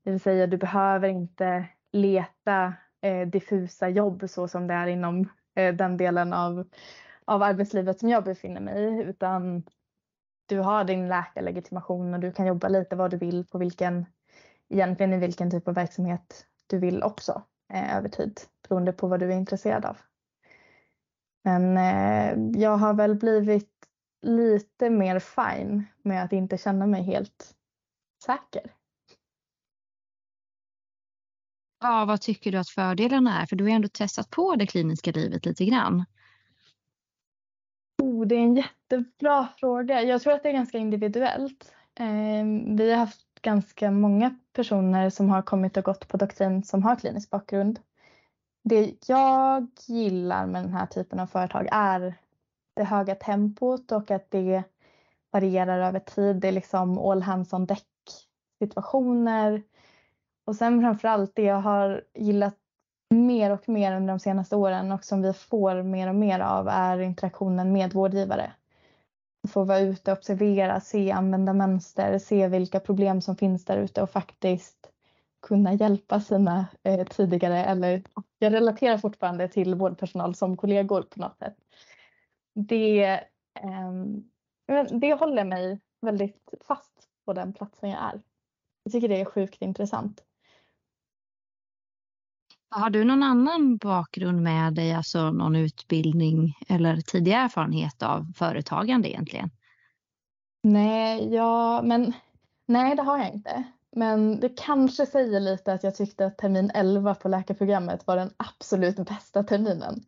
Det 0.04 0.11
vill 0.11 0.21
säga 0.21 0.47
du 0.47 0.56
behöver 0.56 1.09
inte 1.09 1.64
leta 1.92 2.75
eh, 3.00 3.28
diffusa 3.28 3.88
jobb 3.88 4.25
så 4.30 4.49
som 4.49 4.66
det 4.66 4.75
är 4.75 4.87
inom 4.87 5.28
Eh, 5.55 5.75
den 5.75 5.97
delen 5.97 6.33
av, 6.33 6.69
av 7.25 7.43
arbetslivet 7.43 8.01
som 8.01 8.09
jag 8.09 8.25
befinner 8.25 8.61
mig 8.61 8.85
i 8.85 9.03
utan 9.03 9.63
du 10.47 10.59
har 10.59 10.85
din 10.85 11.09
läkarlegitimation 11.09 12.15
och 12.15 12.21
du 12.21 12.33
kan 12.33 12.47
jobba 12.47 12.69
lite 12.69 12.97
vad 12.97 13.11
du 13.11 13.17
vill 13.17 13.47
på 13.47 13.59
vilken, 13.59 14.07
egentligen 14.69 15.13
i 15.13 15.19
vilken 15.19 15.51
typ 15.51 15.69
av 15.69 15.75
verksamhet 15.75 16.47
du 16.67 16.79
vill 16.79 17.03
också 17.03 17.43
eh, 17.73 17.97
över 17.97 18.09
tid 18.09 18.41
beroende 18.69 18.93
på 18.93 19.07
vad 19.07 19.21
du 19.21 19.33
är 19.33 19.37
intresserad 19.37 19.85
av. 19.85 19.97
Men 21.45 21.77
eh, 21.77 22.61
jag 22.61 22.77
har 22.77 22.95
väl 22.95 23.15
blivit 23.15 23.71
lite 24.23 24.91
mer 24.91 25.19
fine 25.19 25.85
med 26.03 26.25
att 26.25 26.33
inte 26.33 26.59
känna 26.59 26.87
mig 26.87 27.03
helt 27.03 27.55
säker. 28.25 28.71
Ja, 31.87 32.05
vad 32.05 32.21
tycker 32.21 32.53
du 32.53 32.59
att 32.59 32.69
fördelarna 32.69 33.43
är? 33.43 33.47
För 33.47 33.57
du 33.57 33.64
har 33.64 33.71
ändå 33.71 33.88
testat 33.88 34.31
på 34.31 34.57
det 34.57 34.67
kliniska 34.67 35.11
livet 35.11 35.47
lite 35.47 35.64
grann. 35.64 36.05
Oh, 38.03 38.26
det 38.26 38.35
är 38.35 38.41
en 38.41 38.57
jättebra 38.57 39.49
fråga. 39.57 40.03
Jag 40.03 40.23
tror 40.23 40.33
att 40.33 40.43
det 40.43 40.49
är 40.49 40.53
ganska 40.53 40.79
individuellt. 40.79 41.73
Eh, 41.95 42.45
vi 42.76 42.91
har 42.91 42.99
haft 42.99 43.43
ganska 43.43 43.91
många 43.91 44.38
personer 44.53 45.11
som 45.11 45.31
har 45.31 45.43
kommit 45.43 45.76
och 45.76 45.85
gått 45.85 46.09
på 46.09 46.17
doktrin 46.17 46.62
som 46.62 46.83
har 46.83 46.97
klinisk 46.97 47.31
bakgrund. 47.31 47.81
Det 48.62 48.95
jag 49.07 49.67
gillar 49.87 50.47
med 50.47 50.64
den 50.64 50.73
här 50.73 50.87
typen 50.87 51.21
av 51.21 51.26
företag 51.26 51.69
är 51.73 52.14
det 52.76 52.85
höga 52.85 53.14
tempot 53.14 53.93
och 53.93 54.11
att 54.11 54.31
det 54.31 54.62
varierar 55.31 55.79
över 55.79 56.00
tid. 56.00 56.37
Det 56.37 56.49
är 56.49 56.53
liksom 56.53 56.99
all 56.99 57.23
hands 57.23 57.53
on 57.53 57.67
deck 57.67 57.87
situationer. 58.59 59.62
Och 60.45 60.57
sen 60.57 60.81
framförallt 60.81 61.35
det 61.35 61.43
jag 61.43 61.61
har 61.61 62.05
gillat 62.15 62.55
mer 63.15 63.51
och 63.51 63.69
mer 63.69 63.97
under 63.97 64.15
de 64.15 64.19
senaste 64.21 64.57
åren 64.57 64.93
och 64.93 65.05
som 65.05 65.23
vi 65.23 65.33
får 65.33 65.83
mer 65.83 66.09
och 66.09 66.15
mer 66.15 66.41
av 66.41 66.69
är 66.69 66.99
interaktionen 67.01 67.73
med 67.73 67.93
vårdgivare. 67.93 68.53
Få 69.49 69.65
vara 69.65 69.79
ute, 69.79 70.13
och 70.13 70.19
observera, 70.19 70.81
se, 70.81 71.11
använda 71.11 71.53
mönster, 71.53 72.19
se 72.19 72.49
vilka 72.49 72.81
problem 72.81 73.21
som 73.21 73.37
finns 73.37 73.65
där 73.65 73.77
ute 73.77 74.03
och 74.03 74.11
faktiskt 74.11 74.91
kunna 75.43 75.73
hjälpa 75.73 76.21
sina 76.21 76.67
eh, 76.83 77.07
tidigare 77.07 77.65
eller 77.65 78.03
jag 78.39 78.53
relaterar 78.53 78.99
fortfarande 78.99 79.49
till 79.49 79.75
vårdpersonal 79.75 80.35
som 80.35 80.57
kollegor 80.57 81.03
på 81.03 81.21
något 81.21 81.39
sätt. 81.39 81.57
Det, 82.55 83.05
eh, 83.55 83.93
det 84.91 85.15
håller 85.15 85.45
mig 85.45 85.81
väldigt 86.01 86.55
fast 86.67 87.09
på 87.25 87.33
den 87.33 87.53
platsen 87.53 87.91
jag 87.91 88.03
är. 88.03 88.21
Jag 88.83 88.93
tycker 88.93 89.09
det 89.09 89.21
är 89.21 89.25
sjukt 89.25 89.63
intressant. 89.63 90.25
Har 92.76 92.90
du 92.90 93.04
någon 93.04 93.23
annan 93.23 93.76
bakgrund 93.76 94.43
med 94.43 94.75
dig, 94.75 94.93
alltså 94.93 95.31
någon 95.31 95.57
utbildning 95.57 96.59
eller 96.69 96.97
tidigare 96.97 97.40
erfarenhet 97.40 98.02
av 98.02 98.33
företagande 98.37 99.11
egentligen? 99.11 99.50
Nej, 100.62 101.35
ja, 101.35 101.83
men 101.83 102.12
nej, 102.66 102.97
det 102.97 103.02
har 103.02 103.19
jag 103.19 103.33
inte. 103.35 103.62
Men 103.97 104.40
det 104.40 104.49
kanske 104.49 105.07
säger 105.07 105.40
lite 105.40 105.73
att 105.73 105.85
jag 105.85 105.95
tyckte 105.95 106.26
att 106.26 106.38
termin 106.38 106.71
11 106.75 107.14
på 107.14 107.28
läkarprogrammet 107.28 108.07
var 108.07 108.16
den 108.16 108.31
absolut 108.37 108.97
bästa 108.97 109.43
terminen. 109.43 110.04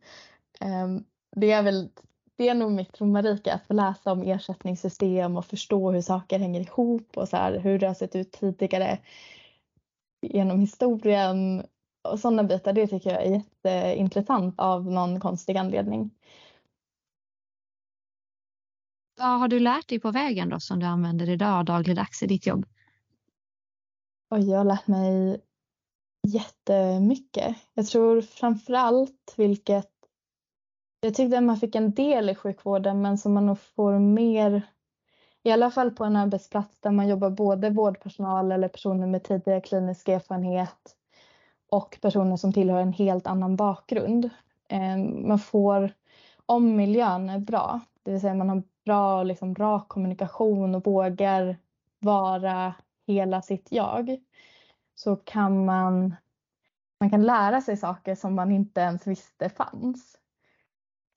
Ehm, 0.59 1.03
det 1.35 1.51
är 1.51 1.63
väl 1.63 1.89
det 2.35 2.49
är 2.49 2.55
nog 2.55 2.71
mitt 2.71 3.01
romarrike 3.01 3.53
att 3.53 3.67
få 3.67 3.73
läsa 3.73 4.11
om 4.11 4.21
ersättningssystem 4.21 5.37
och 5.37 5.45
förstå 5.45 5.91
hur 5.91 6.01
saker 6.01 6.39
hänger 6.39 6.61
ihop 6.61 7.17
och 7.17 7.29
så 7.29 7.37
här, 7.37 7.59
hur 7.59 7.79
det 7.79 7.87
har 7.87 7.93
sett 7.93 8.15
ut 8.15 8.31
tidigare 8.31 8.99
genom 10.21 10.59
historien 10.59 11.63
och 12.01 12.19
sådana 12.19 12.43
bitar. 12.43 12.73
Det 12.73 12.87
tycker 12.87 13.09
jag 13.09 13.25
är 13.25 13.31
jätteintressant 13.31 14.55
av 14.57 14.91
någon 14.91 15.19
konstig 15.19 15.57
anledning. 15.57 16.11
Vad 19.17 19.39
har 19.39 19.47
du 19.47 19.59
lärt 19.59 19.89
dig 19.89 19.99
på 19.99 20.11
vägen 20.11 20.49
då 20.49 20.59
som 20.59 20.79
du 20.79 20.85
använder 20.85 21.29
idag 21.29 21.65
dagligdags 21.65 22.23
i 22.23 22.27
ditt 22.27 22.47
jobb? 22.47 22.65
Och 24.29 24.39
jag 24.39 24.57
har 24.57 24.65
lärt 24.65 24.87
mig 24.87 25.41
jättemycket. 26.27 27.55
Jag 27.73 27.87
tror 27.87 28.21
framför 28.21 28.73
allt 28.73 29.33
vilket 29.37 29.91
jag 30.99 31.15
tyckte 31.15 31.37
att 31.37 31.43
man 31.43 31.57
fick 31.57 31.75
en 31.75 31.93
del 31.93 32.29
i 32.29 32.35
sjukvården 32.35 33.01
men 33.01 33.17
som 33.17 33.33
man 33.33 33.45
nog 33.45 33.59
får 33.59 33.99
mer 33.99 34.61
i 35.43 35.51
alla 35.51 35.71
fall 35.71 35.91
på 35.91 36.03
en 36.03 36.15
arbetsplats 36.15 36.79
där 36.79 36.91
man 36.91 37.07
jobbar 37.07 37.29
både 37.29 37.69
vårdpersonal 37.69 38.51
eller 38.51 38.67
personer 38.67 39.07
med 39.07 39.23
tidigare 39.23 39.61
klinisk 39.61 40.07
erfarenhet 40.07 40.96
och 41.69 41.97
personer 42.01 42.35
som 42.35 42.53
tillhör 42.53 42.81
en 42.81 42.93
helt 42.93 43.27
annan 43.27 43.55
bakgrund. 43.55 44.29
Ehm, 44.69 45.27
man 45.27 45.39
får, 45.39 45.93
om 46.45 46.75
miljön 46.75 47.29
är 47.29 47.39
bra, 47.39 47.79
det 48.03 48.11
vill 48.11 48.21
säga 48.21 48.33
man 48.33 48.49
har 48.49 48.63
bra 48.85 49.23
liksom, 49.23 49.55
rak 49.55 49.87
kommunikation 49.87 50.75
och 50.75 50.85
vågar 50.85 51.57
vara 51.99 52.73
hela 53.07 53.41
sitt 53.41 53.67
jag 53.71 54.17
så 54.95 55.15
kan 55.15 55.65
man, 55.65 56.15
man 56.99 57.09
kan 57.09 57.23
lära 57.23 57.61
sig 57.61 57.77
saker 57.77 58.15
som 58.15 58.35
man 58.35 58.51
inte 58.51 58.81
ens 58.81 59.07
visste 59.07 59.49
fanns. 59.49 60.17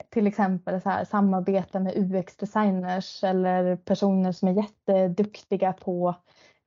Till 0.09 0.27
exempel 0.27 0.81
så 0.81 0.89
här, 0.89 1.05
samarbeta 1.05 1.81
med 1.81 1.97
UX-designers 1.97 3.25
eller 3.25 3.77
personer 3.77 4.33
som 4.33 4.49
är 4.49 4.53
jätteduktiga 4.53 5.73
på 5.73 6.15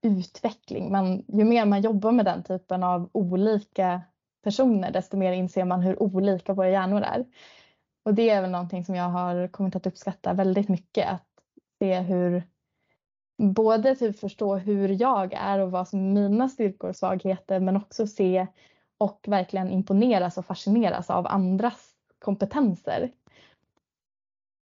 utveckling. 0.04 0.92
Man, 0.92 1.26
ju 1.28 1.44
mer 1.44 1.66
man 1.66 1.82
jobbar 1.82 2.12
med 2.12 2.26
den 2.26 2.44
typen 2.44 2.84
av 2.84 3.10
olika 3.12 4.02
personer 4.44 4.92
desto 4.92 5.18
mer 5.18 5.32
inser 5.32 5.66
man 5.66 5.82
hur 5.82 6.04
olika 6.04 6.54
våra 6.54 6.70
hjärnor 6.70 7.02
är. 7.02 7.26
Och 8.06 8.14
det 8.14 8.30
är 8.30 8.42
väl 8.42 8.52
någonting 8.52 8.86
som 8.86 8.96
jag 8.96 9.10
har 9.10 9.48
kommit 9.48 9.76
att 9.76 9.88
uppskatta 9.88 10.34
väldigt 10.34 10.70
mycket. 10.70 11.10
Att 11.10 11.28
se 11.80 12.00
hur 12.00 12.44
både 13.38 13.96
typ 13.96 14.20
förstå 14.20 14.56
hur 14.56 15.02
jag 15.02 15.34
är 15.34 15.60
och 15.60 15.72
vad 15.72 15.88
som 15.88 16.00
är 16.00 16.14
mina 16.30 16.50
styrkor 16.50 16.90
och 16.90 16.96
svagheter 16.96 17.60
men 17.60 17.78
också 17.78 18.08
se 18.08 18.48
och 18.98 19.26
verkligen 19.28 19.70
imponeras 19.70 20.38
och 20.38 20.46
fascineras 20.46 21.10
av 21.10 21.28
andras 21.28 21.90
kompetenser. 22.20 23.12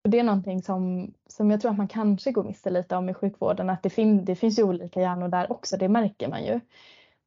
Och 0.04 0.10
det 0.10 0.18
är 0.18 0.24
någonting 0.24 0.62
som, 0.62 1.14
som 1.26 1.50
jag 1.50 1.60
tror 1.60 1.70
att 1.70 1.78
man 1.78 1.88
kanske 1.88 2.32
går 2.32 2.44
miste 2.44 2.70
lite 2.70 2.96
om 2.96 3.08
i 3.08 3.14
sjukvården 3.14 3.70
att 3.70 3.82
det, 3.82 3.90
fin 3.90 4.24
det 4.24 4.36
finns 4.36 4.58
ju 4.58 4.62
olika 4.62 5.00
hjärnor 5.00 5.28
där 5.28 5.52
också, 5.52 5.76
det 5.76 5.88
märker 5.88 6.28
man 6.28 6.44
ju. 6.44 6.60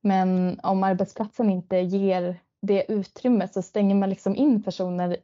Men 0.02 0.60
om 0.64 0.84
arbetsplatsen 0.84 1.50
inte 1.50 1.78
ger 1.78 2.40
det 2.62 2.92
utrymmet 2.92 3.54
så 3.54 3.62
stänger 3.62 3.96
man 3.96 4.10
liksom 4.10 4.36
in 4.36 4.64
personer 4.64 5.18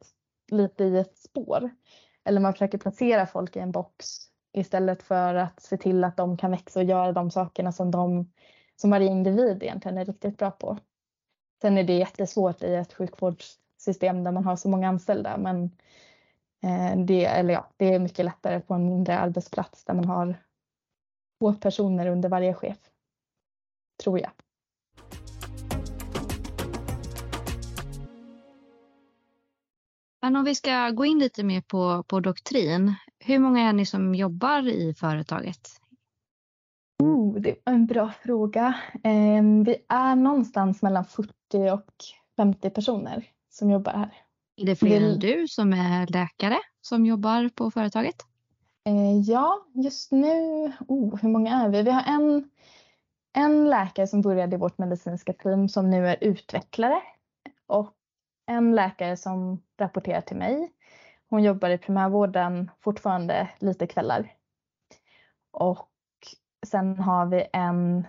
lite 0.52 0.84
i 0.84 0.98
ett 0.98 1.18
spår. 1.18 1.70
Eller 2.24 2.42
man 2.42 2.54
försöker 2.54 2.78
placera 2.78 3.26
folk 3.26 3.56
i 3.56 3.60
en 3.60 3.72
box 3.72 4.30
Istället 4.54 5.04
för 5.04 5.36
att 5.36 5.62
se 5.62 5.78
till 5.78 6.04
att 6.04 6.18
de 6.18 6.38
kan 6.38 6.52
växa 6.52 6.80
och 6.80 6.86
göra 6.86 7.12
de 7.12 7.32
sakerna 7.32 7.72
som, 7.72 7.92
de, 7.92 8.32
som 8.76 8.90
varje 8.90 9.08
individ 9.08 9.64
egentligen 9.64 9.98
är 9.98 10.06
riktigt 10.06 10.38
bra 10.38 10.52
på. 10.52 10.78
Sen 11.62 11.78
är 11.78 11.84
det 11.84 11.94
jättesvårt 11.94 12.64
i 12.64 12.76
ett 12.76 12.94
sjukvårdssystem 12.94 14.24
där 14.24 14.32
man 14.32 14.46
har 14.46 14.56
så 14.56 14.70
många 14.70 14.90
anställda 14.90 15.38
men 15.38 15.64
eh, 15.64 15.70
det, 17.06 17.26
eller 17.26 17.54
ja, 17.54 17.68
det 17.78 17.94
är 17.94 18.00
mycket 18.00 18.26
lättare 18.26 18.60
på 18.60 18.74
en 18.74 18.86
mindre 18.86 19.20
arbetsplats 19.20 19.86
där 19.86 19.94
man 19.94 20.06
har 20.06 20.36
två 21.40 21.54
personer 21.54 22.08
under 22.08 22.30
varje 22.30 22.54
chef. 22.54 22.78
Tror 24.04 24.20
jag. 24.20 24.32
Men 30.22 30.36
om 30.36 30.44
vi 30.44 30.56
ska 30.56 30.90
gå 30.90 31.06
in 31.06 31.20
lite 31.20 31.44
mer 31.44 31.62
på, 31.62 32.04
på 32.04 32.20
doktrin. 32.20 32.96
Hur 33.20 33.40
många 33.40 33.70
är 33.70 33.74
ni 33.74 33.86
som 33.86 34.16
jobbar 34.16 34.68
i 34.68 34.94
företaget? 34.94 35.70
Oh, 37.04 37.40
det 37.40 37.50
är 37.50 37.56
en 37.66 37.86
bra 37.86 38.12
fråga. 38.24 38.74
Eh, 39.04 39.44
vi 39.66 39.76
är 39.90 40.16
någonstans 40.16 40.82
mellan 40.82 41.06
40 41.06 41.32
och 41.74 41.94
50 42.38 42.70
personer 42.70 43.28
som 43.50 43.72
jobbar 43.72 43.92
här. 43.92 44.29
Är 44.60 44.66
det 44.66 44.76
fler 44.76 45.02
än 45.02 45.20
du 45.20 45.48
som 45.48 45.74
är 45.74 46.08
läkare 46.08 46.60
som 46.82 47.06
jobbar 47.06 47.50
på 47.56 47.72
företaget? 47.72 48.16
Eh, 48.86 49.20
ja, 49.20 49.66
just 49.74 50.12
nu, 50.12 50.34
oh, 50.88 51.18
hur 51.22 51.30
många 51.30 51.64
är 51.64 51.70
vi? 51.70 51.84
Vi 51.84 51.92
har 51.92 52.04
en, 52.08 52.50
en 53.34 53.70
läkare 53.70 54.08
som 54.08 54.22
började 54.22 54.56
i 54.56 54.60
vårt 54.60 54.78
medicinska 54.78 55.34
team 55.34 55.70
som 55.70 55.90
nu 55.90 56.08
är 56.08 56.18
utvecklare 56.22 57.02
och 57.68 57.94
en 58.46 58.76
läkare 58.76 59.18
som 59.18 59.62
rapporterar 59.78 60.22
till 60.22 60.38
mig. 60.38 60.72
Hon 61.30 61.44
jobbar 61.44 61.70
i 61.70 61.78
primärvården 61.78 62.72
fortfarande 62.82 63.50
lite 63.60 63.88
kvällar. 63.88 64.34
Och 65.52 65.90
sen 66.68 67.00
har 67.00 67.26
vi 67.26 67.48
en 67.54 68.08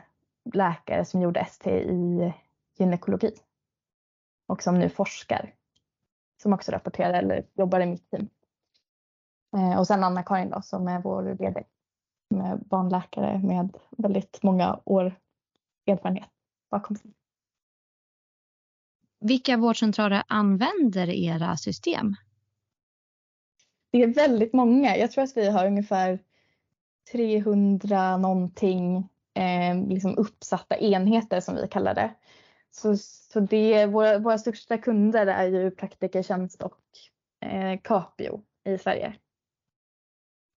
läkare 0.54 1.04
som 1.04 1.20
gjorde 1.20 1.40
ST 1.40 1.70
i 1.70 2.32
gynekologi 2.78 3.32
och 4.46 4.62
som 4.62 4.78
nu 4.78 4.88
forskar. 4.88 5.54
Som 6.42 6.52
också 6.52 6.72
rapporterar 6.72 7.12
eller 7.12 7.44
jobbar 7.54 7.80
i 7.80 7.86
mitt 7.86 8.10
team. 8.10 8.28
Eh, 9.56 9.78
och 9.78 9.86
sen 9.86 10.04
Anna-Karin 10.04 10.50
då 10.50 10.62
som 10.62 10.88
är 10.88 11.02
vår 11.02 11.22
VD. 11.22 11.64
Med 12.30 12.58
barnläkare 12.58 13.38
med 13.38 13.76
väldigt 13.90 14.42
många 14.42 14.80
år 14.84 15.20
erfarenhet 15.86 16.28
bakom 16.70 16.96
sig. 16.96 17.10
Vilka 19.20 19.56
vårdcentraler 19.56 20.22
använder 20.26 21.10
era 21.10 21.56
system? 21.56 22.16
Det 23.90 24.02
är 24.02 24.14
väldigt 24.14 24.52
många. 24.52 24.96
Jag 24.96 25.10
tror 25.10 25.24
att 25.24 25.36
vi 25.36 25.50
har 25.50 25.66
ungefär 25.66 26.18
300 27.12 28.16
någonting 28.16 29.08
eh, 29.34 29.88
liksom 29.88 30.18
uppsatta 30.18 30.76
enheter 30.78 31.40
som 31.40 31.54
vi 31.54 31.68
kallar 31.68 31.94
det. 31.94 32.14
Så, 32.70 32.96
så 32.96 33.40
det, 33.40 33.86
våra, 33.86 34.18
våra 34.18 34.38
största 34.38 34.78
kunder 34.78 35.26
är 35.26 35.46
ju 35.46 35.70
Praktikertjänst 35.70 36.62
och 36.62 36.80
eh, 37.40 37.80
Capio 37.80 38.44
i 38.64 38.78
Sverige. 38.78 39.16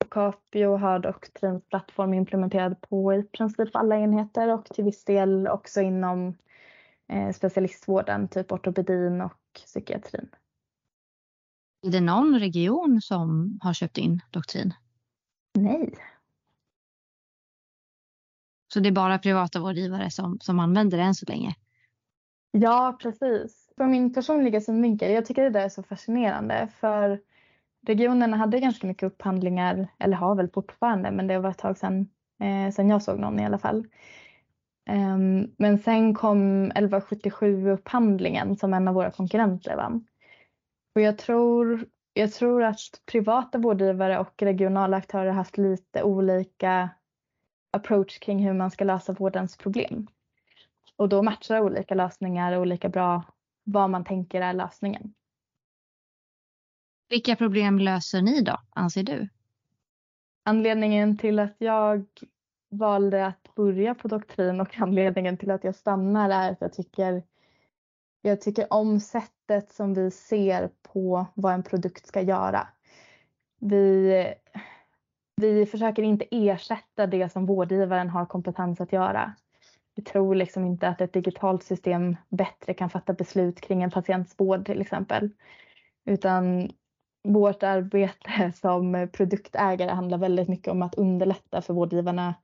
Capio 0.10 0.78
har 0.78 1.00
Doktrins 1.00 1.64
plattform 1.70 2.14
implementerad 2.14 2.82
på 2.82 3.14
i 3.14 3.24
princip 3.24 3.76
alla 3.76 3.98
enheter 3.98 4.54
och 4.54 4.66
till 4.66 4.84
viss 4.84 5.06
del 5.06 5.48
också 5.48 5.82
inom 5.82 6.38
eh, 7.08 7.32
specialistvården, 7.32 8.28
typ 8.28 8.52
ortopedin 8.52 9.22
och 9.22 9.40
psykiatrin. 9.54 10.30
Är 11.88 11.92
det 11.92 12.02
någon 12.02 12.40
region 12.40 13.02
som 13.02 13.60
har 13.62 13.74
köpt 13.74 13.98
in 13.98 14.22
Doktrin? 14.32 14.74
Nej. 15.54 15.94
Så 18.74 18.80
det 18.80 18.90
är 18.90 18.94
bara 18.94 19.20
privata 19.20 19.60
vårdgivare 19.60 20.12
som, 20.12 20.40
som 20.42 20.60
använder 20.60 20.98
det 20.98 21.04
än 21.04 21.16
så 21.16 21.26
länge? 21.26 21.56
Ja, 22.56 22.98
precis. 23.02 23.70
Från 23.78 23.92
min 23.92 24.14
personliga 24.14 24.62
synvinkel, 24.62 25.12
jag 25.12 25.26
tycker 25.26 25.44
det 25.44 25.50
där 25.50 25.66
är 25.66 25.70
så 25.70 25.84
fascinerande 25.84 26.70
för 26.80 27.22
regionerna 27.88 28.38
hade 28.38 28.60
ganska 28.60 28.88
mycket 28.88 29.08
upphandlingar, 29.08 29.88
eller 30.00 30.18
har 30.18 30.36
väl 30.36 30.50
fortfarande, 30.50 31.12
men 31.12 31.28
det 31.28 31.40
var 31.40 31.50
ett 31.50 31.58
tag 31.58 31.78
sedan, 31.78 32.10
eh, 32.40 32.74
sedan 32.74 32.90
jag 32.90 33.04
såg 33.04 33.20
någon 33.20 33.40
i 33.40 33.46
alla 33.46 33.58
fall. 33.58 33.88
Um, 34.90 35.56
men 35.58 35.80
sen 35.80 36.14
kom 36.14 36.72
1177-upphandlingen 36.72 38.56
som 38.56 38.74
en 38.74 38.88
av 38.88 38.94
våra 38.94 39.12
konkurrenter 39.12 39.76
vann. 39.76 40.08
Och 40.96 41.02
jag 41.02 41.18
tror, 41.18 41.86
jag 42.14 42.32
tror 42.34 42.64
att 42.64 43.02
privata 43.12 43.58
vårdgivare 43.58 44.20
och 44.20 44.42
regionala 44.42 44.98
aktörer 44.98 45.26
har 45.26 45.34
haft 45.34 45.58
lite 45.58 46.04
olika 46.04 46.90
approach 47.72 48.20
kring 48.20 48.46
hur 48.46 48.54
man 48.54 48.72
ska 48.72 48.84
lösa 48.84 49.14
vårdens 49.14 49.58
problem. 49.58 50.08
Och 50.96 51.10
då 51.10 51.24
matchar 51.24 51.60
olika 51.60 51.96
lösningar 51.96 52.58
olika 52.58 52.90
bra 52.90 53.24
vad 53.64 53.90
man 53.90 54.04
tänker 54.04 54.42
är 54.42 54.54
lösningen. 54.54 55.14
Vilka 57.10 57.36
problem 57.36 57.80
löser 57.80 58.22
ni 58.22 58.42
då, 58.42 58.58
anser 58.70 59.04
du? 59.04 59.30
Anledningen 60.44 61.18
till 61.18 61.40
att 61.40 61.56
jag 61.58 62.06
valde 62.70 63.26
att 63.26 63.56
börja 63.56 63.96
på 63.96 64.08
doktrin 64.08 64.62
och 64.62 64.80
anledningen 64.80 65.38
till 65.38 65.52
att 65.52 65.64
jag 65.64 65.76
stannar 65.76 66.30
är 66.30 66.52
att 66.52 66.62
jag 66.62 66.74
tycker, 66.74 67.24
jag 68.22 68.42
tycker 68.42 68.74
om 68.74 69.00
sättet 69.00 69.72
som 69.72 69.94
vi 69.94 70.12
ser 70.12 70.70
på 70.94 71.26
vad 71.34 71.54
en 71.54 71.64
produkt 71.64 72.08
ska 72.08 72.22
göra. 72.22 72.68
Vi, 73.60 74.34
vi 75.36 75.66
försöker 75.66 76.04
inte 76.04 76.26
ersätta 76.32 77.08
det 77.08 77.30
som 77.30 77.46
vårdgivaren 77.46 78.10
har 78.10 78.26
kompetens 78.26 78.82
att 78.82 78.94
göra. 78.94 79.34
Vi 79.96 80.04
tror 80.04 80.36
liksom 80.36 80.66
inte 80.66 80.88
att 80.88 81.02
ett 81.02 81.14
digitalt 81.14 81.64
system 81.64 82.16
bättre 82.30 82.74
kan 82.74 82.90
fatta 82.90 83.14
beslut 83.14 83.62
kring 83.62 83.84
en 83.84 83.92
patients 83.92 84.36
vård 84.38 84.66
till 84.66 84.82
exempel. 84.82 85.30
Utan 86.06 86.72
vårt 87.24 87.64
arbete 87.64 88.52
som 88.56 89.10
produktägare 89.14 89.92
handlar 89.92 90.18
väldigt 90.18 90.48
mycket 90.48 90.72
om 90.72 90.82
att 90.82 90.96
underlätta 90.96 91.62
för 91.62 91.74
vårdgivarna 91.74 92.36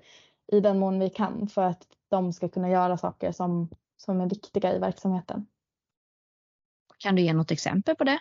i 0.51 0.59
den 0.59 0.79
mån 0.79 0.99
vi 0.99 1.09
kan 1.09 1.47
för 1.47 1.62
att 1.62 1.88
de 2.09 2.33
ska 2.33 2.49
kunna 2.49 2.69
göra 2.69 2.97
saker 2.97 3.31
som, 3.31 3.69
som 3.97 4.21
är 4.21 4.29
viktiga 4.29 4.75
i 4.75 4.79
verksamheten. 4.79 5.47
Kan 6.97 7.15
du 7.15 7.21
ge 7.21 7.33
något 7.33 7.51
exempel 7.51 7.95
på 7.95 8.03
det? 8.03 8.19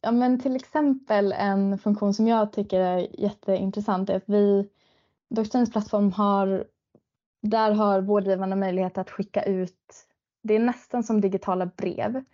Ja, 0.00 0.12
men 0.12 0.40
till 0.40 0.56
exempel 0.56 1.32
en 1.32 1.78
funktion 1.78 2.14
som 2.14 2.26
jag 2.28 2.52
tycker 2.52 2.80
är 2.80 3.20
jätteintressant 3.20 4.10
är 4.10 4.16
att 4.16 4.28
vi, 4.28 4.68
Doktorins 5.28 5.72
plattform 5.72 6.12
har, 6.12 6.66
där 7.42 7.70
har 7.70 8.00
vårdgivarna 8.00 8.56
möjlighet 8.56 8.98
att 8.98 9.10
skicka 9.10 9.42
ut, 9.42 10.06
det 10.42 10.54
är 10.54 10.58
nästan 10.58 11.02
som 11.02 11.20
digitala 11.20 11.66
brev. 11.66 12.24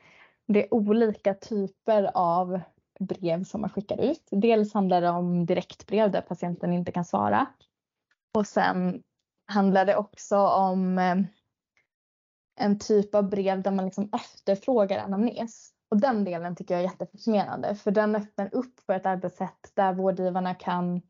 Det 0.47 0.65
är 0.65 0.75
olika 0.75 1.35
typer 1.35 2.11
av 2.15 2.61
brev 3.01 3.45
som 3.45 3.61
man 3.61 3.71
skickar 3.71 4.01
ut. 4.01 4.29
Dels 4.31 4.75
handlar 4.75 5.01
det 5.01 5.11
om 5.11 5.47
direktbrev 5.47 6.11
där 6.11 6.21
patienten 6.21 6.73
inte 6.73 6.93
kan 6.93 7.05
svara. 7.05 7.47
Och 8.35 8.47
sen 8.47 9.03
handlar 9.47 9.87
det 9.87 9.97
också 9.97 10.39
om 10.39 10.99
eh, 10.99 11.17
en 12.57 12.79
typ 12.79 13.15
av 13.15 13.29
brev 13.29 13.63
där 13.63 13.71
man 13.71 13.85
liksom 13.85 14.11
efterfrågar 14.13 14.99
anamnes. 14.99 15.71
Och 15.91 16.01
den 16.01 16.25
delen 16.25 16.57
tycker 16.57 16.75
jag 16.75 16.85
är 16.85 16.89
jättefascinerande 16.89 17.75
för 17.75 17.91
den 17.91 18.17
öppnar 18.17 18.55
upp 18.55 18.81
för 18.81 18.93
ett 18.93 19.07
arbetssätt 19.07 19.73
där 19.75 19.93
vårdgivarna 19.93 20.55
kan 20.55 21.03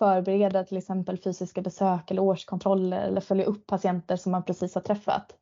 förbereda 0.00 0.64
till 0.64 0.78
exempel 0.78 1.18
fysiska 1.18 1.60
besök 1.60 2.10
eller 2.10 2.22
årskontroller 2.22 3.02
eller 3.02 3.20
följa 3.20 3.44
upp 3.44 3.66
patienter 3.66 4.16
som 4.16 4.32
man 4.32 4.44
precis 4.44 4.74
har 4.74 4.82
träffat. 4.82 5.32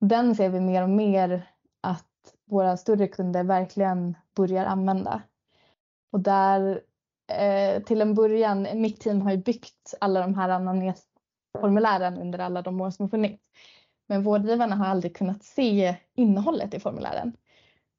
Den 0.00 0.34
ser 0.34 0.48
vi 0.48 0.60
mer 0.60 0.82
och 0.82 0.90
mer 0.90 1.50
att 1.80 2.06
våra 2.50 2.76
större 2.76 3.08
kunder 3.08 3.44
verkligen 3.44 4.16
börjar 4.36 4.64
använda. 4.64 5.22
Och 6.12 6.20
där 6.20 6.80
eh, 7.32 7.82
till 7.82 8.00
en 8.00 8.14
början, 8.14 8.66
mitt 8.74 9.00
team 9.00 9.22
har 9.22 9.30
ju 9.30 9.36
byggt 9.36 9.94
alla 10.00 10.20
de 10.20 10.34
här 10.34 10.48
anamnesformulären 10.48 12.18
under 12.18 12.38
alla 12.38 12.62
de 12.62 12.80
år 12.80 12.90
som 12.90 13.02
har 13.02 13.10
funnits. 13.10 13.42
Men 14.08 14.22
vårdgivarna 14.22 14.76
har 14.76 14.86
aldrig 14.86 15.16
kunnat 15.16 15.42
se 15.42 15.96
innehållet 16.14 16.74
i 16.74 16.80
formulären. 16.80 17.36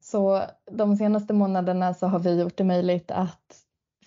Så 0.00 0.42
de 0.70 0.96
senaste 0.96 1.34
månaderna 1.34 1.94
så 1.94 2.06
har 2.06 2.18
vi 2.18 2.40
gjort 2.40 2.56
det 2.56 2.64
möjligt 2.64 3.10
att 3.10 3.61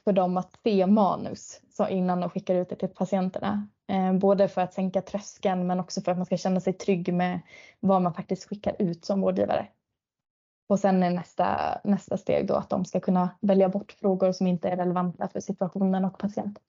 för 0.05 0.13
dem 0.13 0.37
att 0.37 0.59
se 0.63 0.87
manus 0.87 1.61
så 1.69 1.87
innan 1.87 2.19
de 2.19 2.29
skickar 2.29 2.55
ut 2.55 2.69
det 2.69 2.75
till 2.75 2.89
patienterna. 2.89 3.67
Eh, 3.87 4.13
både 4.13 4.47
för 4.47 4.61
att 4.61 4.73
sänka 4.73 5.01
tröskeln 5.01 5.67
men 5.67 5.79
också 5.79 6.01
för 6.01 6.11
att 6.11 6.17
man 6.17 6.25
ska 6.25 6.37
känna 6.37 6.59
sig 6.59 6.73
trygg 6.73 7.13
med 7.13 7.39
vad 7.79 8.01
man 8.01 8.13
faktiskt 8.13 8.49
skickar 8.49 8.75
ut 8.79 9.05
som 9.05 9.21
vårdgivare. 9.21 9.67
Och 10.69 10.79
sen 10.79 11.03
är 11.03 11.09
nästa, 11.09 11.77
nästa 11.83 12.17
steg 12.17 12.47
då 12.47 12.55
att 12.55 12.69
de 12.69 12.85
ska 12.85 12.99
kunna 12.99 13.29
välja 13.41 13.69
bort 13.69 13.91
frågor 13.91 14.31
som 14.31 14.47
inte 14.47 14.69
är 14.69 14.77
relevanta 14.77 15.27
för 15.27 15.39
situationen 15.39 16.05
och 16.05 16.17
patienten. 16.17 16.63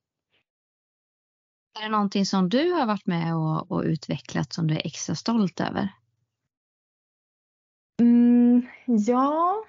Är 1.79 1.83
det 1.83 1.88
någonting 1.88 2.27
som 2.27 2.49
du 2.49 2.72
har 2.72 2.87
varit 2.87 3.07
med 3.07 3.37
och, 3.37 3.70
och 3.70 3.83
utvecklat 3.83 4.53
som 4.53 4.66
du 4.66 4.75
är 4.75 4.87
extra 4.87 5.14
stolt 5.14 5.61
över? 5.61 5.88
Mm, 8.01 8.66
ja, 8.87 9.64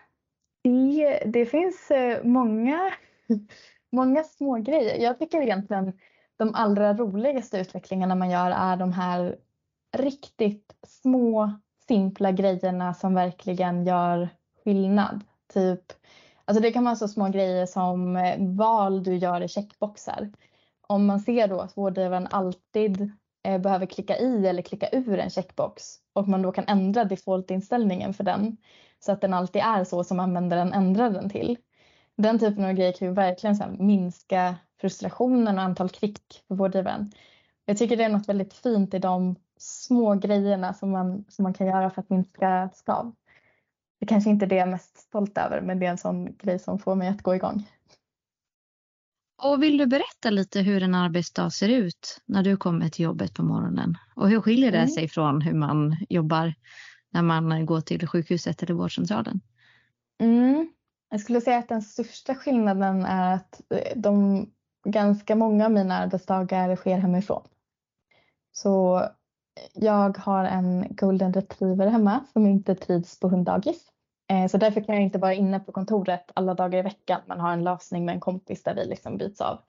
det, 0.64 1.24
det 1.26 1.46
finns 1.46 1.92
eh, 1.92 2.24
många, 2.24 2.94
många 3.92 4.24
små 4.24 4.56
grejer. 4.56 4.98
Jag 4.98 5.20
tycker 5.20 5.42
egentligen 5.42 5.94
de 6.38 6.56
allra 6.56 6.94
roligaste 6.94 7.60
utvecklingarna 7.60 8.16
man 8.16 8.30
gör 8.30 8.52
är 8.52 8.78
de 8.78 8.94
här 8.94 9.38
riktigt 9.98 10.76
små 10.88 11.52
simpla 11.88 12.32
grejerna 12.32 12.94
som 12.94 13.14
verkligen 13.14 13.86
gör 13.86 14.30
skillnad. 14.64 15.24
Typ, 15.54 15.94
alltså 16.46 16.62
det 16.62 16.72
kan 16.72 16.84
vara 16.84 16.96
så 16.96 17.08
små 17.08 17.30
grejer 17.30 17.66
som 17.66 18.16
eh, 18.16 18.36
val 18.40 19.04
du 19.04 19.16
gör 19.16 19.42
i 19.42 19.48
checkboxar. 19.48 20.32
Om 20.88 21.06
man 21.06 21.20
ser 21.20 21.48
då 21.48 21.60
att 21.60 21.78
vårdgivaren 21.78 22.28
alltid 22.32 23.12
eh, 23.44 23.62
behöver 23.62 23.86
klicka 23.86 24.18
i 24.18 24.48
eller 24.48 24.62
klicka 24.62 24.90
ur 24.92 25.20
en 25.20 25.30
checkbox 25.30 25.84
och 26.14 26.28
man 26.28 26.42
då 26.42 26.52
kan 26.52 26.66
ändra 26.68 27.04
defaultinställningen 27.04 28.14
för 28.14 28.24
den 28.24 28.58
så 29.00 29.12
att 29.12 29.22
den 29.22 29.34
alltid 29.34 29.62
är 29.62 29.84
så 29.84 30.04
som 30.04 30.20
användaren 30.20 30.74
ändrar 30.74 31.10
den 31.10 31.30
till. 31.30 31.58
Den 32.18 32.40
typen 32.40 32.66
av 32.66 32.74
grejer 32.74 32.92
kan 32.92 33.08
ju 33.08 33.14
verkligen 33.14 33.56
så 33.56 33.76
minska 33.80 34.56
frustrationen 34.82 35.58
och 35.58 35.64
antal 35.64 35.90
klick 35.90 36.44
för 36.48 36.56
vårdgivaren. 36.56 37.12
Jag 37.66 37.78
tycker 37.78 37.98
det 37.98 38.04
är 38.04 38.10
något 38.10 38.30
väldigt 38.30 38.54
fint 38.54 38.94
i 38.94 39.00
de 39.00 39.36
små 39.58 40.16
grejerna 40.16 40.74
som 40.74 40.92
man, 40.92 41.26
som 41.30 41.44
man 41.44 41.54
kan 41.54 41.68
göra 41.68 41.90
för 41.90 42.02
att 42.02 42.10
minska 42.10 42.70
skav. 42.74 43.16
Det 44.00 44.06
kanske 44.06 44.30
inte 44.30 44.46
är 44.46 44.48
det 44.48 44.56
jag 44.56 44.68
är 44.68 44.72
mest 44.72 44.98
stolt 44.98 45.38
över 45.38 45.62
men 45.62 45.80
det 45.80 45.86
är 45.86 45.90
en 45.90 45.98
sån 45.98 46.36
grej 46.38 46.60
som 46.60 46.80
får 46.80 46.96
mig 46.96 47.08
att 47.08 47.22
gå 47.22 47.36
igång. 47.36 47.68
Och 49.44 49.64
vill 49.64 49.78
du 49.78 49.86
berätta 49.86 50.30
lite 50.30 50.62
hur 50.62 50.84
en 50.84 50.96
arbetsdag 50.96 51.50
ser 51.50 51.70
ut 51.70 52.22
när 52.26 52.44
du 52.44 52.58
kommer 52.58 52.90
till 52.90 53.06
jobbet 53.06 53.34
på 53.34 53.44
morgonen? 53.44 53.98
Och 54.16 54.30
hur 54.30 54.42
skiljer 54.42 54.72
det 54.72 54.78
mm. 54.78 54.90
sig 54.90 55.08
från 55.08 55.42
hur 55.42 55.54
man 55.54 55.98
jobbar 56.10 56.54
när 57.10 57.22
man 57.22 57.66
går 57.66 57.82
till 57.82 58.08
sjukhuset 58.08 58.64
eller 58.64 58.74
vårdcentralen? 58.74 59.42
Mm. 60.20 60.72
Jag 61.10 61.22
skulle 61.22 61.42
säga 61.42 61.58
att 61.58 61.70
den 61.70 61.82
största 61.82 62.36
skillnaden 62.36 63.06
är 63.06 63.36
att 63.36 63.62
eh, 63.70 63.98
de 63.98 64.46
ganska 64.86 65.36
många 65.36 65.66
av 65.66 65.72
mina 65.72 65.98
arbetsdagar 65.98 66.76
sker 66.76 66.98
hemifrån. 66.98 67.48
Så 68.52 69.00
eh, 69.00 69.10
jag 69.74 70.18
har 70.18 70.46
en 70.46 70.88
golden 70.90 71.34
retriever 71.34 71.88
hemma 71.88 72.26
som 72.34 72.48
inte 72.48 72.76
trivs 72.76 73.20
på 73.20 73.30
hunddagis. 73.30 73.92
Eh, 74.30 74.48
så 74.48 74.58
därför 74.58 74.82
kan 74.82 74.96
jag 74.96 75.04
inte 75.04 75.20
vara 75.20 75.34
inne 75.34 75.60
på 75.60 75.72
kontoret 75.72 76.32
alla 76.34 76.54
dagar 76.54 76.80
i 76.80 76.82
veckan 76.82 77.22
men 77.26 77.40
har 77.40 77.54
en 77.54 77.64
lösning 77.64 78.06
med 78.06 78.16
en 78.16 78.22
kompis 78.22 78.64
där 78.64 78.76
vi 78.76 78.86
liksom 78.86 79.18
byts 79.18 79.42
av. 79.42 79.62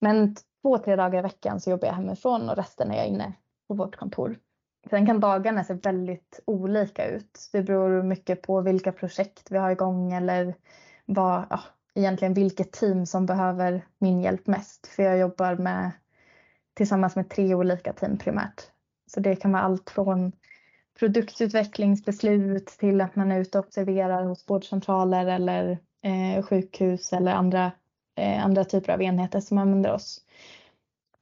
Men 0.00 0.36
två, 0.62 0.78
tre 0.78 0.96
dagar 0.96 1.18
i 1.18 1.22
veckan 1.22 1.60
så 1.60 1.70
jobbar 1.70 1.88
jag 1.88 1.94
hemifrån 1.94 2.48
och 2.48 2.56
resten 2.56 2.90
är 2.90 2.96
jag 2.96 3.06
inne 3.06 3.32
på 3.68 3.74
vårt 3.74 3.96
kontor. 3.96 4.38
Sen 4.90 5.06
kan 5.06 5.20
dagarna 5.20 5.64
se 5.64 5.74
väldigt 5.74 6.40
olika 6.44 7.06
ut. 7.06 7.48
Det 7.52 7.62
beror 7.62 8.02
mycket 8.02 8.42
på 8.42 8.60
vilka 8.60 8.92
projekt 8.92 9.50
vi 9.50 9.58
har 9.58 9.70
igång 9.70 10.12
eller 10.12 10.54
vad, 11.06 11.44
ja, 11.50 11.60
egentligen 11.94 12.34
vilket 12.34 12.72
team 12.72 13.06
som 13.06 13.26
behöver 13.26 13.86
min 13.98 14.20
hjälp 14.20 14.46
mest. 14.46 14.86
För 14.86 15.02
jag 15.02 15.18
jobbar 15.18 15.56
med, 15.56 15.90
tillsammans 16.74 17.16
med 17.16 17.30
tre 17.30 17.54
olika 17.54 17.92
team 17.92 18.18
primärt. 18.18 18.62
Så 19.06 19.20
det 19.20 19.36
kan 19.36 19.52
vara 19.52 19.62
allt 19.62 19.90
från 19.90 20.32
produktutvecklingsbeslut 20.98 22.66
till 22.66 23.00
att 23.00 23.16
man 23.16 23.32
är 23.32 23.40
ute 23.40 23.58
och 23.58 23.64
observerar 23.64 24.24
hos 24.24 24.50
vårdcentraler 24.50 25.26
eller 25.26 25.78
eh, 26.02 26.44
sjukhus 26.44 27.12
eller 27.12 27.32
andra, 27.32 27.72
eh, 28.16 28.44
andra 28.44 28.64
typer 28.64 28.92
av 28.92 29.02
enheter 29.02 29.40
som 29.40 29.58
använder 29.58 29.92
oss. 29.92 30.20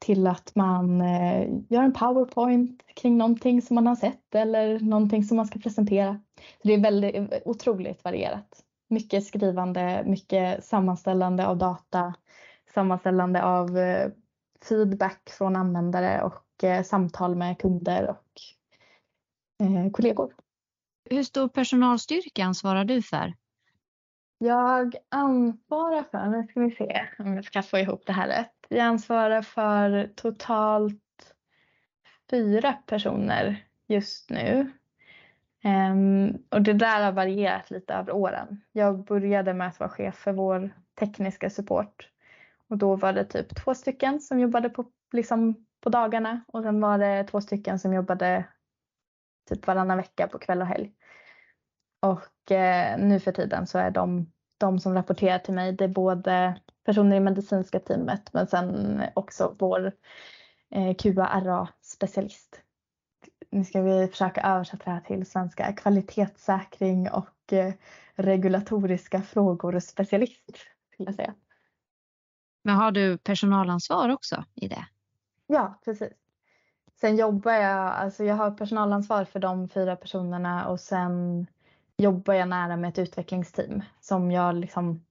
Till 0.03 0.27
att 0.27 0.55
man 0.55 1.01
eh, 1.01 1.49
gör 1.69 1.83
en 1.83 1.93
powerpoint 1.93 2.83
kring 2.95 3.19
någonting 3.19 3.63
som 3.63 3.75
man 3.75 3.87
har 3.87 3.97
sett 3.97 4.35
eller 4.35 4.81
någonting 4.81 5.25
som 5.25 5.37
man 5.37 5.47
ska 5.47 5.59
presentera. 5.59 6.21
Så 6.63 6.69
det 6.69 6.75
är 6.75 6.81
väldigt 6.81 7.43
otroligt 7.45 8.05
varierat. 8.05 8.65
Mycket 8.89 9.27
skrivande, 9.27 10.03
mycket 10.07 10.65
sammanställande 10.65 11.47
av 11.47 11.57
data, 11.57 12.15
sammanställande 12.75 13.43
av 13.43 13.79
eh, 13.79 14.11
feedback 14.69 15.31
från 15.31 15.57
användare 15.57 16.23
och 16.23 16.65
eh, 16.65 16.83
samtal 16.83 17.37
med 17.37 17.59
kunder 17.59 18.11
och 18.11 18.41
kollegor. 19.93 20.35
Hur 21.11 21.23
stor 21.23 21.49
personalstyrka 21.49 22.45
ansvarar 22.45 22.85
du 22.85 23.03
för? 23.03 23.35
Jag 24.39 24.95
ansvarar 25.09 26.03
för, 26.11 26.27
nu 26.27 26.47
ska 26.47 26.61
vi 26.61 26.71
se 26.71 27.09
om 27.19 27.35
jag 27.35 27.45
ska 27.45 27.63
få 27.63 27.79
ihop 27.79 28.03
det 28.07 28.13
här 28.13 28.29
rätt. 28.29 28.62
Jag 28.73 28.87
ansvarar 28.87 29.43
för 29.43 30.11
totalt 30.15 31.35
fyra 32.31 32.73
personer 32.73 33.65
just 33.87 34.31
nu. 34.31 34.73
Um, 35.65 36.45
och 36.51 36.63
det 36.63 36.73
där 36.73 37.05
har 37.05 37.13
varierat 37.13 37.71
lite 37.71 37.95
över 37.95 38.13
åren. 38.13 38.61
Jag 38.73 39.05
började 39.05 39.55
med 39.55 39.69
att 39.69 39.81
vara 39.81 39.91
chef 39.91 40.15
för 40.15 40.33
vår 40.33 40.71
tekniska 40.95 41.51
support 41.51 42.09
och 42.69 42.79
då 42.79 42.97
var 42.97 43.13
det 43.13 43.25
typ 43.25 43.65
två 43.65 43.75
stycken 43.75 44.21
som 44.21 44.41
jobbade 44.41 44.69
på, 44.71 44.85
liksom, 45.13 45.67
på 45.81 45.89
dagarna 45.89 46.45
och 46.49 46.63
sen 46.63 46.81
var 46.81 46.99
det 46.99 47.25
två 47.25 47.41
stycken 47.41 47.79
som 47.79 47.95
jobbade 47.95 48.45
typ 49.49 49.67
varannan 49.67 49.97
vecka 49.97 50.29
på 50.29 50.39
kväll 50.39 50.61
och 50.61 50.67
helg. 50.67 50.93
Och 52.01 52.53
eh, 52.53 52.99
nu 52.99 53.21
för 53.21 53.33
tiden 53.33 53.67
så 53.67 53.79
är 53.79 53.91
de, 53.91 54.33
de 54.59 54.79
som 54.79 54.95
rapporterar 54.95 55.39
till 55.39 55.55
mig, 55.55 55.73
det 55.73 55.85
är 55.85 55.89
både 55.89 56.61
personer 56.85 57.17
i 57.17 57.21
medicinska 57.21 57.81
teamet 57.81 58.33
men 58.33 58.47
sen 58.47 59.03
också 59.15 59.57
vår 59.59 59.93
eh, 60.71 60.95
QA-RA-specialist. 60.95 62.61
Nu 63.51 63.65
ska 63.65 63.83
vi 63.83 64.09
försöka 64.09 64.41
översätta 64.41 64.85
det 64.85 64.91
här 64.91 65.01
till 65.01 65.27
svenska. 65.27 65.73
Kvalitetssäkring 65.73 67.11
och 67.11 67.53
eh, 67.53 67.75
regulatoriska 68.15 69.23
frågor 69.23 69.81
specialist 69.81 70.57
skulle 70.93 71.09
jag 71.09 71.15
säga. 71.15 71.35
Men 72.65 72.77
har 72.77 72.91
du 72.91 73.19
personalansvar 73.19 74.09
också 74.09 74.45
i 74.55 74.69
det? 74.69 74.87
Ja, 75.47 75.81
precis. 75.85 76.13
Sen 77.01 77.17
jobbar 77.17 77.53
jag, 77.53 77.93
alltså 77.93 78.25
jag 78.25 78.35
har 78.35 78.51
personalansvar 78.51 79.25
för 79.25 79.41
de 79.41 79.69
fyra 79.69 79.97
personerna 79.97 80.69
och 80.69 80.81
sen 80.81 81.47
jobbar 81.97 82.35
jag 82.35 82.49
nära 82.49 82.77
med 82.77 82.89
ett 82.89 82.99
utvecklingsteam 82.99 83.83
som 84.01 84.31
jag 84.31 84.55
liksom, 84.55 85.05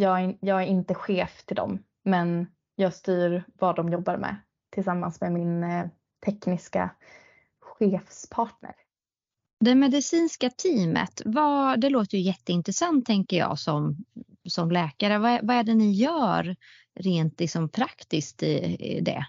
jag 0.00 0.24
är, 0.24 0.36
jag 0.40 0.62
är 0.62 0.66
inte 0.66 0.94
chef 0.94 1.44
till 1.44 1.56
dem 1.56 1.84
men 2.04 2.46
jag 2.74 2.94
styr 2.94 3.44
vad 3.58 3.76
de 3.76 3.88
jobbar 3.88 4.16
med 4.16 4.36
tillsammans 4.70 5.20
med 5.20 5.32
min 5.32 5.64
eh, 5.64 5.86
tekniska 6.26 6.90
chefspartner. 7.60 8.74
Det 9.60 9.74
medicinska 9.74 10.50
teamet, 10.50 11.22
vad, 11.24 11.80
det 11.80 11.90
låter 11.90 12.18
ju 12.18 12.22
jätteintressant 12.22 13.06
tänker 13.06 13.36
jag 13.36 13.58
som, 13.58 13.96
som 14.48 14.70
läkare. 14.70 15.18
Vad, 15.18 15.46
vad 15.46 15.56
är 15.56 15.62
det 15.62 15.74
ni 15.74 15.92
gör 15.92 16.56
rent 16.94 17.40
liksom 17.40 17.68
praktiskt 17.68 18.42
i, 18.42 18.76
i 18.96 19.00
det? 19.00 19.26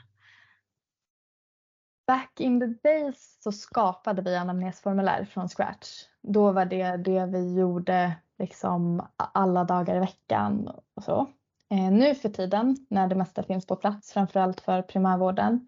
Back 2.08 2.40
in 2.40 2.60
the 2.60 2.90
days 2.90 3.38
så 3.44 3.52
skapade 3.52 4.22
vi 4.22 4.36
anamnesformulär 4.36 5.26
från 5.26 5.50
scratch. 5.50 5.88
Då 6.22 6.52
var 6.52 6.66
det 6.66 6.98
det 6.98 7.26
vi 7.26 7.60
gjorde 7.60 8.16
liksom 8.40 9.08
alla 9.16 9.64
dagar 9.64 9.96
i 9.96 10.00
veckan 10.00 10.72
och 10.96 11.04
så. 11.04 11.28
Eh, 11.70 11.92
nu 11.92 12.16
för 12.16 12.30
tiden 12.30 12.86
när 12.90 13.08
det 13.08 13.16
mesta 13.16 13.44
finns 13.44 13.68
på 13.68 13.76
plats, 13.76 14.14
framförallt 14.14 14.62
för 14.62 14.82
primärvården, 14.82 15.68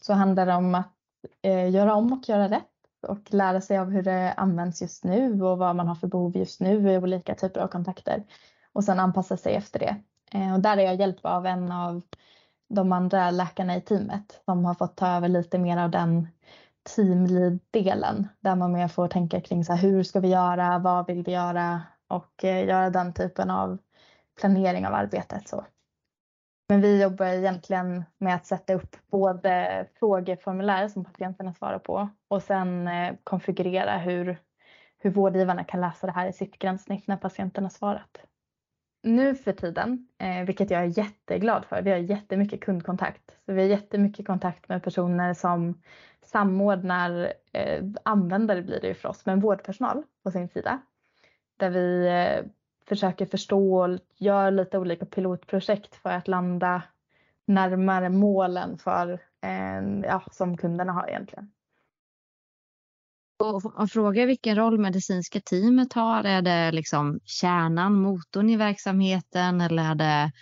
så 0.00 0.12
handlar 0.12 0.46
det 0.46 0.54
om 0.54 0.74
att 0.74 0.92
eh, 1.42 1.70
göra 1.70 1.94
om 1.94 2.12
och 2.12 2.28
göra 2.28 2.48
rätt 2.48 2.64
och 3.08 3.34
lära 3.34 3.60
sig 3.60 3.78
av 3.78 3.90
hur 3.90 4.02
det 4.02 4.32
används 4.36 4.82
just 4.82 5.04
nu 5.04 5.42
och 5.42 5.58
vad 5.58 5.76
man 5.76 5.88
har 5.88 5.94
för 5.94 6.06
behov 6.06 6.36
just 6.36 6.60
nu 6.60 6.92
i 6.92 6.98
olika 6.98 7.34
typer 7.34 7.60
av 7.60 7.68
kontakter 7.68 8.24
och 8.72 8.84
sen 8.84 9.00
anpassa 9.00 9.36
sig 9.36 9.54
efter 9.54 9.78
det. 9.78 9.96
Eh, 10.38 10.54
och 10.54 10.60
där 10.60 10.76
är 10.76 10.82
jag 10.82 11.00
hjälp 11.00 11.18
av 11.22 11.46
en 11.46 11.72
av 11.72 12.02
de 12.68 12.92
andra 12.92 13.30
läkarna 13.30 13.76
i 13.76 13.80
teamet 13.80 14.40
som 14.44 14.64
har 14.64 14.74
fått 14.74 14.96
ta 14.96 15.08
över 15.08 15.28
lite 15.28 15.58
mer 15.58 15.76
av 15.76 15.90
den 15.90 16.28
teamlead-delen 16.96 18.28
där 18.40 18.56
man 18.56 18.72
mer 18.72 18.88
får 18.88 19.08
tänka 19.08 19.40
kring 19.40 19.64
så 19.64 19.72
här, 19.72 19.82
hur 19.82 20.02
ska 20.02 20.20
vi 20.20 20.28
göra, 20.28 20.78
vad 20.78 21.06
vill 21.06 21.22
vi 21.22 21.32
göra 21.32 21.82
och 22.08 22.44
eh, 22.44 22.66
göra 22.66 22.90
den 22.90 23.14
typen 23.14 23.50
av 23.50 23.78
planering 24.40 24.86
av 24.86 24.94
arbetet. 24.94 25.48
Så. 25.48 25.64
Men 26.68 26.80
vi 26.80 27.02
jobbar 27.02 27.26
egentligen 27.26 28.04
med 28.18 28.34
att 28.34 28.46
sätta 28.46 28.74
upp 28.74 28.96
både 29.10 29.86
frågeformulär 29.98 30.88
som 30.88 31.04
patienterna 31.04 31.54
svarar 31.54 31.78
på 31.78 32.08
och 32.28 32.42
sen 32.42 32.88
eh, 32.88 33.14
konfigurera 33.24 33.98
hur, 33.98 34.38
hur 34.98 35.10
vårdgivarna 35.10 35.64
kan 35.64 35.80
läsa 35.80 36.06
det 36.06 36.12
här 36.12 36.28
i 36.28 36.32
sitt 36.32 36.58
gränssnitt 36.58 37.06
när 37.06 37.16
patienten 37.16 37.64
har 37.64 37.70
svarat 37.70 38.18
nu 39.04 39.34
för 39.34 39.52
tiden, 39.52 40.08
eh, 40.18 40.44
vilket 40.46 40.70
jag 40.70 40.80
är 40.80 40.98
jätteglad 40.98 41.64
för, 41.64 41.82
vi 41.82 41.90
har 41.90 41.98
jättemycket 41.98 42.60
kundkontakt. 42.60 43.36
Så 43.46 43.52
vi 43.52 43.60
har 43.60 43.68
jättemycket 43.68 44.26
kontakt 44.26 44.68
med 44.68 44.82
personer 44.82 45.34
som 45.34 45.82
samordnar, 46.22 47.32
användare 48.02 48.62
blir 48.62 48.80
det 48.80 48.86
ju 48.86 48.94
för 48.94 49.08
oss, 49.08 49.26
men 49.26 49.40
vårdpersonal 49.40 50.02
på 50.22 50.30
sin 50.30 50.48
sida. 50.48 50.80
Där 51.56 51.70
vi 51.70 52.06
eh, 52.06 52.50
försöker 52.88 53.26
förstå 53.26 53.82
och 53.82 53.98
gör 54.16 54.50
lite 54.50 54.78
olika 54.78 55.06
pilotprojekt 55.06 55.94
för 55.94 56.10
att 56.10 56.28
landa 56.28 56.82
närmare 57.46 58.10
målen 58.10 58.78
för, 58.78 59.20
ja, 60.02 60.22
som 60.32 60.56
kunderna 60.56 60.92
har 60.92 61.08
egentligen. 61.08 61.50
Och, 63.38 63.80
och 63.80 63.90
fråga 63.90 64.26
vilken 64.26 64.56
roll 64.56 64.78
medicinska 64.78 65.40
teamet 65.40 65.92
har. 65.92 66.24
Är 66.24 66.42
det 66.42 66.72
liksom 66.72 67.20
kärnan, 67.24 67.94
motorn 67.94 68.50
i 68.50 68.56
verksamheten 68.56 69.60
eller 69.60 69.82
är 69.82 69.94
det 69.94 70.32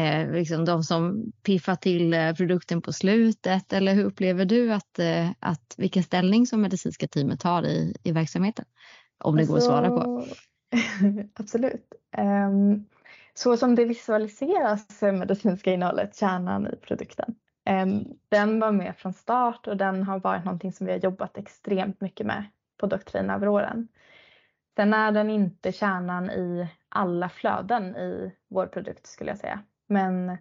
eh, 0.00 0.32
liksom 0.32 0.64
de 0.64 0.82
som 0.82 1.32
piffar 1.42 1.74
till 1.74 2.14
eh, 2.14 2.32
produkten 2.32 2.82
på 2.82 2.92
slutet? 2.92 3.72
Eller 3.72 3.94
hur 3.94 4.04
upplever 4.04 4.44
du 4.44 4.72
att, 4.72 4.98
eh, 4.98 5.30
att 5.38 5.74
vilken 5.76 6.02
ställning 6.02 6.46
som 6.46 6.60
medicinska 6.60 7.08
teamet 7.08 7.42
har 7.42 7.62
i, 7.62 7.96
i 8.02 8.12
verksamheten? 8.12 8.64
Om 9.24 9.36
det 9.36 9.40
alltså, 9.40 9.52
går 9.52 9.58
att 9.58 9.64
svara 9.64 9.88
på. 9.88 10.26
Absolut. 11.34 11.94
Um, 12.18 12.86
så 13.34 13.56
som 13.56 13.74
det 13.74 13.84
visualiseras 13.84 15.02
är 15.02 15.12
medicinska 15.12 15.72
innehållet 15.72 16.16
kärnan 16.16 16.66
i 16.66 16.76
produkten. 16.76 17.34
Um, 17.70 18.18
den 18.28 18.60
var 18.60 18.72
med 18.72 18.96
från 18.96 19.12
start 19.12 19.66
och 19.66 19.76
den 19.76 20.02
har 20.02 20.18
varit 20.18 20.44
någonting 20.44 20.72
som 20.72 20.86
vi 20.86 20.92
har 20.92 20.98
jobbat 20.98 21.38
extremt 21.38 22.00
mycket 22.00 22.26
med 22.26 22.44
på 22.76 22.86
doktrin 22.86 23.30
över 23.30 23.48
åren. 23.48 23.88
Sen 24.76 24.94
är 24.94 25.12
den 25.12 25.30
inte 25.30 25.72
kärnan 25.72 26.30
i 26.30 26.68
alla 26.88 27.28
flöden 27.28 27.96
i 27.96 28.32
vår 28.48 28.66
produkt 28.66 29.06
skulle 29.06 29.30
jag 29.30 29.38
säga. 29.38 29.62
Men 29.86 30.36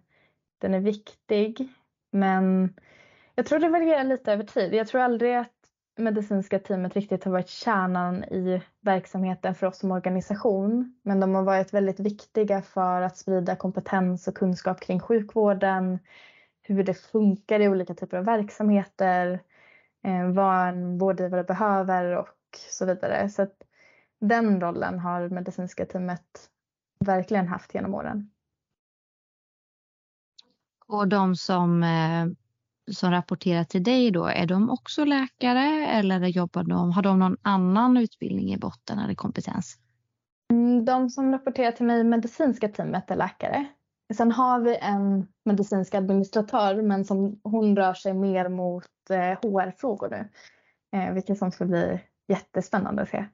den 0.58 0.74
är 0.74 0.80
viktig. 0.80 1.70
Men 2.12 2.74
jag 3.36 3.46
tror 3.46 3.60
det 3.60 3.70
varierar 3.70 4.04
lite 4.04 4.34
över 4.34 4.44
tid. 4.44 4.74
Jag 4.74 4.88
tror 4.88 5.02
aldrig 5.02 5.36
att 5.36 5.59
medicinska 6.00 6.60
teamet 6.60 6.96
riktigt 6.96 7.24
har 7.24 7.32
varit 7.32 7.50
kärnan 7.50 8.24
i 8.24 8.62
verksamheten 8.82 9.56
för 9.56 9.68
oss 9.68 9.78
som 9.78 9.92
organisation. 9.92 11.00
Men 11.04 11.20
de 11.20 11.36
har 11.36 11.44
varit 11.44 11.74
väldigt 11.74 12.00
viktiga 12.00 12.62
för 12.62 13.02
att 13.02 13.18
sprida 13.18 13.56
kompetens 13.56 14.28
och 14.28 14.36
kunskap 14.36 14.80
kring 14.80 15.00
sjukvården, 15.00 16.00
hur 16.62 16.84
det 16.84 16.94
funkar 16.94 17.60
i 17.60 17.68
olika 17.68 17.94
typer 17.94 18.18
av 18.18 18.26
verksamheter, 18.26 19.40
eh, 20.04 20.32
vad 20.32 20.68
en 20.68 20.98
vårdgivare 20.98 21.44
behöver 21.44 22.18
och 22.18 22.28
så 22.70 22.86
vidare. 22.86 23.30
Så 23.30 23.42
att 23.42 23.64
den 24.20 24.62
rollen 24.62 25.00
har 25.00 25.30
medicinska 25.30 25.86
teamet 25.86 26.50
verkligen 27.06 27.48
haft 27.48 27.74
genom 27.74 27.96
åren. 27.96 28.32
Och 30.88 31.08
de 31.08 31.36
som, 31.36 31.84
eh, 31.84 32.26
som 32.92 33.12
rapporterar 33.12 33.64
till 33.64 33.84
dig 33.84 34.12
då, 34.12 34.26
är 34.26 34.46
de 34.46 34.70
också 34.70 35.06
läkare 35.06 35.88
eller 35.88 36.28
jobbar 36.28 36.64
de, 36.64 36.92
har 36.92 37.02
de 37.02 37.20
någon 37.20 37.38
annan 37.42 37.98
utbildning 37.98 38.54
i 38.54 38.58
botten 38.58 39.00
eller 39.00 39.16
kompetens? 39.16 39.78
Mm, 40.52 40.86
de 40.86 41.10
som 41.10 41.32
rapporterar 41.32 41.72
till 41.72 41.86
mig 41.86 42.00
i 42.00 42.04
medicinska 42.04 42.68
teamet 42.68 43.12
är 43.12 43.16
läkare. 43.16 43.66
Sen 44.14 44.32
har 44.32 44.60
vi 44.60 44.78
en 44.78 45.28
medicinsk 45.46 45.96
administratör 45.96 46.82
men 46.82 47.06
som 47.06 47.40
hon 47.44 47.76
rör 47.76 47.94
sig 47.94 48.14
mer 48.14 48.50
mot 48.50 48.86
HR-frågor 49.42 50.10
nu. 50.10 50.30
Vilket 51.14 51.38
som 51.38 51.52
ska 51.52 51.66
bli 51.66 52.00
jättespännande 52.28 53.02
att 53.02 53.10
se. 53.10 53.26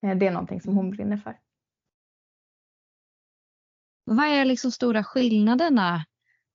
Det 0.00 0.26
är 0.26 0.30
någonting 0.30 0.60
som 0.60 0.76
hon 0.76 0.90
brinner 0.90 1.16
för. 1.16 1.38
Vad 4.04 4.26
är 4.26 4.44
liksom 4.44 4.70
stora 4.70 5.04
skillnaderna 5.04 6.04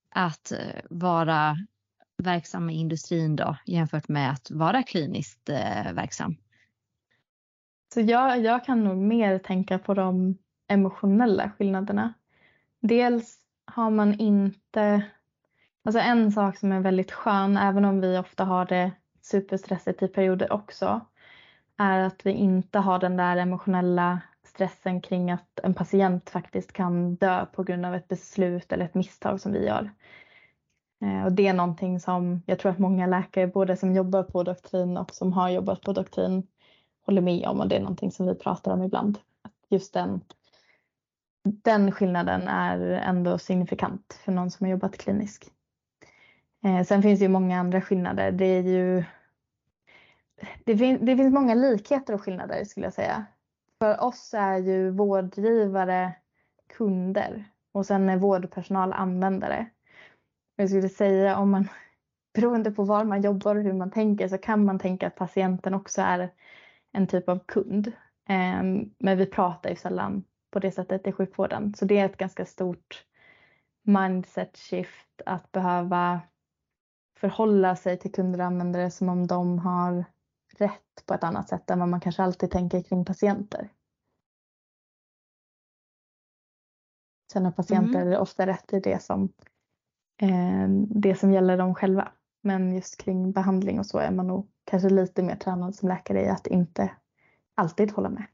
att 0.09 0.51
eh, 0.51 0.81
vara 0.89 1.55
verksam 2.17 2.69
i 2.69 2.73
industrin 2.73 3.35
då 3.35 3.57
jämfört 3.65 4.07
med 4.07 4.31
att 4.31 4.51
vara 4.51 4.83
kliniskt 4.83 5.49
eh, 5.49 5.93
verksam? 5.93 6.35
Så 7.93 8.01
jag, 8.01 8.39
jag 8.39 8.65
kan 8.65 8.83
nog 8.83 8.97
mer 8.97 9.39
tänka 9.39 9.79
på 9.79 9.93
de 9.93 10.37
emotionella 10.67 11.51
skillnaderna. 11.57 12.13
Dels 12.79 13.37
har 13.65 13.89
man 13.89 14.19
inte, 14.19 15.03
alltså 15.83 15.99
en 15.99 16.31
sak 16.31 16.57
som 16.57 16.71
är 16.71 16.79
väldigt 16.79 17.11
skön, 17.11 17.57
även 17.57 17.85
om 17.85 18.01
vi 18.01 18.17
ofta 18.17 18.43
har 18.43 18.65
det 18.65 18.91
superstressigt 19.21 20.03
i 20.03 20.07
perioder 20.07 20.51
också, 20.51 21.01
är 21.77 21.99
att 21.99 22.25
vi 22.25 22.31
inte 22.31 22.79
har 22.79 22.99
den 22.99 23.17
där 23.17 23.37
emotionella 23.37 24.21
stressen 24.43 25.01
kring 25.01 25.31
att 25.31 25.59
en 25.63 25.73
patient 25.73 26.29
faktiskt 26.29 26.73
kan 26.73 27.15
dö 27.15 27.45
på 27.45 27.63
grund 27.63 27.85
av 27.85 27.95
ett 27.95 28.07
beslut 28.07 28.71
eller 28.71 28.85
ett 28.85 28.95
misstag 28.95 29.41
som 29.41 29.51
vi 29.51 29.65
gör. 29.65 29.91
Eh, 31.03 31.25
och 31.25 31.31
det 31.31 31.47
är 31.47 31.53
någonting 31.53 31.99
som 31.99 32.41
jag 32.45 32.59
tror 32.59 32.71
att 32.71 32.79
många 32.79 33.07
läkare, 33.07 33.47
både 33.47 33.77
som 33.77 33.95
jobbar 33.95 34.23
på 34.23 34.43
doktrin 34.43 34.97
och 34.97 35.15
som 35.15 35.33
har 35.33 35.49
jobbat 35.49 35.81
på 35.81 35.93
doktrin, 35.93 36.47
håller 37.05 37.21
med 37.21 37.47
om 37.47 37.59
och 37.59 37.67
det 37.67 37.75
är 37.75 37.79
någonting 37.79 38.11
som 38.11 38.27
vi 38.27 38.35
pratar 38.35 38.73
om 38.73 38.83
ibland. 38.83 39.19
Just 39.69 39.93
den, 39.93 40.21
den 41.43 41.91
skillnaden 41.91 42.47
är 42.47 42.79
ändå 42.79 43.37
signifikant 43.37 44.19
för 44.25 44.31
någon 44.31 44.51
som 44.51 44.65
har 44.65 44.71
jobbat 44.71 44.97
kliniskt. 44.97 45.51
Eh, 46.65 46.83
sen 46.83 47.01
finns 47.01 47.19
det 47.19 47.25
ju 47.25 47.29
många 47.29 47.59
andra 47.59 47.81
skillnader. 47.81 48.31
Det 48.31 48.45
är 48.45 48.63
ju 48.63 49.03
det, 50.65 50.77
fin 50.77 51.05
det 51.05 51.17
finns 51.17 51.33
många 51.33 51.55
likheter 51.55 52.13
och 52.13 52.21
skillnader 52.21 52.63
skulle 52.63 52.85
jag 52.85 52.93
säga. 52.93 53.25
För 53.79 54.03
oss 54.03 54.33
är 54.33 54.57
ju 54.57 54.89
vårdgivare 54.89 56.13
kunder 56.77 57.45
och 57.71 57.85
sen 57.85 58.09
är 58.09 58.17
vårdpersonal 58.17 58.93
användare. 58.93 59.69
Jag 60.55 60.69
skulle 60.69 60.89
säga 60.89 61.37
om 61.37 61.51
man 61.51 61.67
beroende 62.33 62.71
på 62.71 62.83
var 62.83 63.03
man 63.03 63.21
jobbar 63.21 63.55
och 63.55 63.63
hur 63.63 63.73
man 63.73 63.91
tänker 63.91 64.27
så 64.27 64.37
kan 64.37 64.65
man 64.65 64.79
tänka 64.79 65.07
att 65.07 65.15
patienten 65.15 65.73
också 65.73 66.01
är 66.01 66.29
en 66.91 67.07
typ 67.07 67.29
av 67.29 67.39
kund. 67.45 67.91
Ehm, 68.29 68.93
men 68.99 69.17
vi 69.17 69.25
pratar 69.25 69.69
ju 69.69 69.75
sällan 69.75 70.23
på 70.51 70.59
det 70.59 70.71
sättet 70.71 71.07
i 71.07 71.11
sjukvården 71.11 71.73
så 71.75 71.85
det 71.85 71.97
är 71.97 72.05
ett 72.05 72.17
ganska 72.17 72.45
stort 72.45 73.05
mindset 73.83 74.57
shift 74.57 75.21
att 75.25 75.51
behöva 75.51 76.21
förhålla 77.19 77.75
sig 77.75 77.99
till 77.99 78.11
kunder 78.11 78.39
och 78.39 78.45
användare 78.45 78.91
som 78.91 79.09
om 79.09 79.27
de 79.27 79.59
har 79.59 80.05
rätt 80.57 81.05
på 81.05 81.13
ett 81.13 81.23
annat 81.23 81.49
sätt 81.49 81.69
än 81.69 81.79
vad 81.79 81.89
man 81.89 82.01
kanske 82.01 82.23
alltid 82.23 82.51
tänker 82.51 82.81
kring 82.81 83.05
patienter. 83.05 83.69
Sen 87.31 87.45
har 87.45 87.51
patienter 87.51 88.01
mm. 88.01 88.21
ofta 88.21 88.47
rätt 88.47 88.73
i 88.73 88.79
det 88.79 89.03
som, 89.03 89.33
det 90.87 91.15
som 91.15 91.31
gäller 91.31 91.57
dem 91.57 91.75
själva. 91.75 92.11
Men 92.41 92.75
just 92.75 93.03
kring 93.03 93.31
behandling 93.31 93.79
och 93.79 93.85
så 93.85 93.97
är 93.97 94.11
man 94.11 94.27
nog 94.27 94.49
kanske 94.65 94.89
lite 94.89 95.23
mer 95.23 95.35
tränad 95.35 95.75
som 95.75 95.89
läkare 95.89 96.21
i 96.21 96.29
att 96.29 96.47
inte 96.47 96.91
alltid 97.55 97.91
hålla 97.91 98.09
med. 98.09 98.25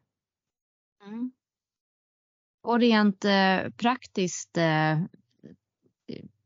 Mm. 1.06 1.32
Och 2.62 2.80
rent 2.80 3.26
eh, 3.26 3.72
praktiskt, 3.78 4.58
eh, 4.58 5.00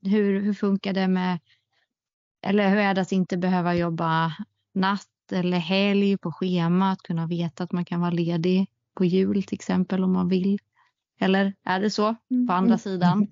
hur, 0.01 0.41
hur 0.41 0.53
funkar 0.53 0.93
det 0.93 1.07
med, 1.07 1.39
eller 2.41 2.69
hur 2.69 2.77
är 2.77 2.93
det 2.93 3.01
att 3.01 3.11
inte 3.11 3.37
behöva 3.37 3.75
jobba 3.75 4.33
natt 4.73 5.31
eller 5.31 5.57
helg 5.57 6.17
på 6.17 6.31
schema, 6.31 6.91
att 6.91 7.01
kunna 7.01 7.27
veta 7.27 7.63
att 7.63 7.71
man 7.71 7.85
kan 7.85 7.99
vara 7.99 8.11
ledig 8.11 8.69
på 8.93 9.05
jul 9.05 9.43
till 9.43 9.55
exempel 9.55 10.03
om 10.03 10.13
man 10.13 10.29
vill. 10.29 10.59
Eller 11.19 11.53
är 11.63 11.79
det 11.79 11.89
så 11.89 12.15
på 12.47 12.53
andra 12.53 12.73
mm. 12.73 12.77
sidan? 12.77 13.27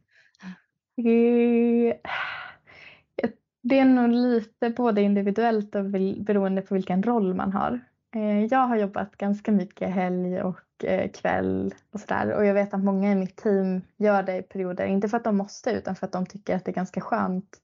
Det 3.61 3.79
är 3.79 3.85
nog 3.85 4.09
lite 4.09 4.69
både 4.69 5.01
individuellt 5.01 5.75
och 5.75 5.85
beroende 5.85 6.61
på 6.61 6.73
vilken 6.73 7.03
roll 7.03 7.33
man 7.33 7.53
har. 7.53 7.79
Eh, 8.15 8.45
jag 8.45 8.59
har 8.59 8.75
jobbat 8.75 9.17
ganska 9.17 9.51
mycket 9.51 9.89
helg 9.89 10.41
och 10.41 10.85
eh, 10.85 11.11
kväll 11.11 11.73
och 11.91 11.99
sådär 11.99 12.33
och 12.33 12.45
jag 12.45 12.53
vet 12.53 12.73
att 12.73 12.83
många 12.83 13.11
i 13.11 13.15
mitt 13.15 13.35
team 13.35 13.81
gör 13.97 14.23
det 14.23 14.37
i 14.37 14.41
perioder, 14.41 14.85
inte 14.85 15.09
för 15.09 15.17
att 15.17 15.23
de 15.23 15.37
måste 15.37 15.71
utan 15.71 15.95
för 15.95 16.05
att 16.05 16.11
de 16.11 16.25
tycker 16.25 16.55
att 16.55 16.65
det 16.65 16.71
är 16.71 16.75
ganska 16.75 17.01
skönt 17.01 17.61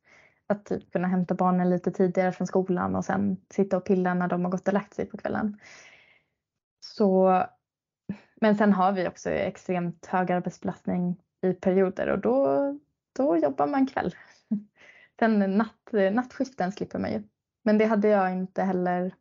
att 0.48 0.66
typ 0.66 0.92
kunna 0.92 1.08
hämta 1.08 1.36
barnen 1.36 1.70
lite 1.70 1.92
tidigare 1.92 2.32
från 2.32 2.48
skolan 2.48 2.96
och 2.96 3.06
sen 3.06 3.38
sitta 3.50 3.78
och 3.78 3.86
pilla 3.86 4.14
när 4.14 4.28
de 4.28 4.44
har 4.44 4.52
gått 4.52 4.68
och 4.68 4.74
lagt 4.74 4.94
sig 4.94 5.06
på 5.06 5.18
kvällen. 5.18 5.60
Så, 6.80 7.44
men 8.42 8.56
sen 8.56 8.74
har 8.74 8.92
vi 8.92 9.08
också 9.08 9.30
extremt 9.30 10.06
hög 10.06 10.32
arbetsbelastning 10.32 11.16
i 11.42 11.54
perioder 11.54 12.08
och 12.08 12.20
då, 12.20 12.80
då 13.18 13.38
jobbar 13.38 13.68
man 13.68 13.88
kväll. 13.88 14.16
Den 15.16 15.58
natt, 15.58 15.90
nattskiften 16.12 16.72
slipper 16.72 17.00
man 17.00 17.12
ju. 17.12 17.24
Men 17.64 17.78
det 17.78 17.86
hade 17.86 18.08
jag 18.08 18.32
inte 18.32 18.64
heller 18.64 19.14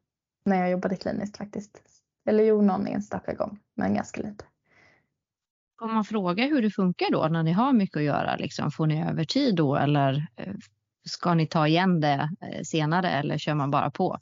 när 0.44 0.60
jag 0.60 0.70
jobbade 0.70 0.96
kliniskt 0.96 1.36
faktiskt. 1.36 1.82
Eller 2.28 2.44
jo, 2.44 2.62
någon 2.62 2.86
enstaka 2.86 3.34
gång, 3.34 3.58
men 3.74 3.94
ganska 3.94 4.22
lite. 4.22 4.44
Om 5.80 5.94
man 5.94 6.04
frågar 6.04 6.46
hur 6.46 6.62
det 6.62 6.70
funkar 6.70 7.10
då 7.12 7.28
när 7.28 7.42
ni 7.42 7.52
har 7.52 7.72
mycket 7.72 7.96
att 7.96 8.02
göra, 8.02 8.36
liksom, 8.36 8.70
får 8.70 8.86
ni 8.86 9.08
övertid 9.08 9.54
då 9.56 9.76
eller 9.76 10.26
eh, 10.36 10.54
Ska 11.06 11.34
ni 11.34 11.46
ta 11.46 11.66
igen 11.66 12.00
det 12.00 12.30
eh, 12.40 12.62
senare 12.62 13.10
eller 13.10 13.38
kör 13.38 13.54
man 13.54 13.70
bara 13.70 13.90
på? 13.90 14.18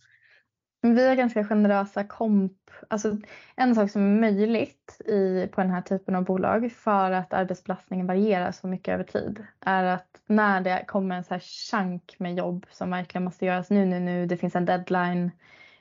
Vi 0.92 1.08
har 1.08 1.14
ganska 1.14 1.44
generösa 1.44 2.04
komp. 2.04 2.52
Alltså 2.88 3.16
en 3.56 3.74
sak 3.74 3.90
som 3.90 4.02
är 4.02 4.20
möjligt 4.20 5.00
i, 5.06 5.48
på 5.52 5.60
den 5.60 5.70
här 5.70 5.82
typen 5.82 6.14
av 6.14 6.24
bolag 6.24 6.72
för 6.72 7.10
att 7.10 7.32
arbetsbelastningen 7.32 8.06
varierar 8.06 8.52
så 8.52 8.66
mycket 8.66 8.94
över 8.94 9.04
tid 9.04 9.44
är 9.60 9.84
att 9.84 10.20
när 10.26 10.60
det 10.60 10.84
kommer 10.86 11.16
en 11.16 11.24
så 11.24 11.34
här 11.34 11.40
chunk 11.40 12.16
med 12.18 12.34
jobb 12.34 12.66
som 12.70 12.90
verkligen 12.90 13.24
måste 13.24 13.46
göras 13.46 13.70
nu, 13.70 13.86
nu, 13.86 14.00
nu, 14.00 14.26
det 14.26 14.36
finns 14.36 14.56
en 14.56 14.64
deadline, 14.64 15.30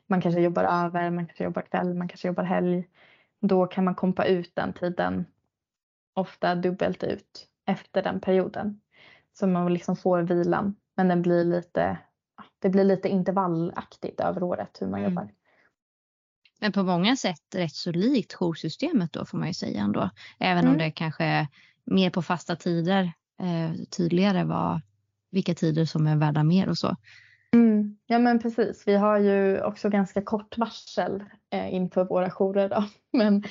man 0.07 0.21
kanske 0.21 0.41
jobbar 0.41 0.63
över, 0.63 1.09
man 1.09 1.25
kanske 1.25 1.43
jobbar 1.43 1.61
kväll, 1.61 1.93
man 1.93 2.07
kanske 2.07 2.27
jobbar 2.27 2.43
helg. 2.43 2.87
Då 3.41 3.67
kan 3.67 3.83
man 3.83 3.95
kompa 3.95 4.25
ut 4.25 4.55
den 4.55 4.73
tiden, 4.73 5.25
ofta 6.13 6.55
dubbelt 6.55 7.03
ut 7.03 7.47
efter 7.65 8.03
den 8.03 8.19
perioden. 8.19 8.81
Så 9.33 9.47
man 9.47 9.73
liksom 9.73 9.95
får 9.95 10.21
vilan 10.21 10.75
men 10.95 11.07
den 11.07 11.21
blir 11.21 11.45
lite, 11.45 11.97
det 12.63 12.69
blir 12.69 12.83
lite 12.83 13.09
intervallaktigt 13.09 14.19
över 14.19 14.43
året 14.43 14.77
hur 14.81 14.87
man 14.87 14.99
mm. 14.99 15.11
jobbar. 15.11 15.29
Men 16.61 16.71
på 16.71 16.83
många 16.83 17.15
sätt 17.15 17.55
rätt 17.55 17.75
så 17.75 17.91
likt 17.91 18.33
joursystemet 18.33 19.13
då 19.13 19.25
får 19.25 19.37
man 19.37 19.47
ju 19.47 19.53
säga 19.53 19.81
ändå. 19.81 20.09
Även 20.39 20.63
mm. 20.63 20.71
om 20.71 20.77
det 20.77 20.91
kanske 20.91 21.23
är 21.23 21.47
mer 21.83 22.09
på 22.09 22.21
fasta 22.21 22.55
tider 22.55 23.13
eh, 23.39 23.85
tydligare 23.97 24.43
vad, 24.43 24.81
vilka 25.31 25.55
tider 25.55 25.85
som 25.85 26.07
är 26.07 26.15
värda 26.15 26.43
mer 26.43 26.69
och 26.69 26.77
så. 26.77 26.95
Mm. 27.53 27.97
Ja 28.05 28.19
men 28.19 28.39
precis, 28.39 28.83
vi 28.87 28.95
har 28.95 29.19
ju 29.19 29.61
också 29.63 29.89
ganska 29.89 30.21
kort 30.21 30.57
varsel 30.57 31.23
eh, 31.49 31.73
inför 31.73 32.05
våra 32.05 32.29
jourer 32.29 32.69
då. 32.69 32.85
Men, 33.17 33.43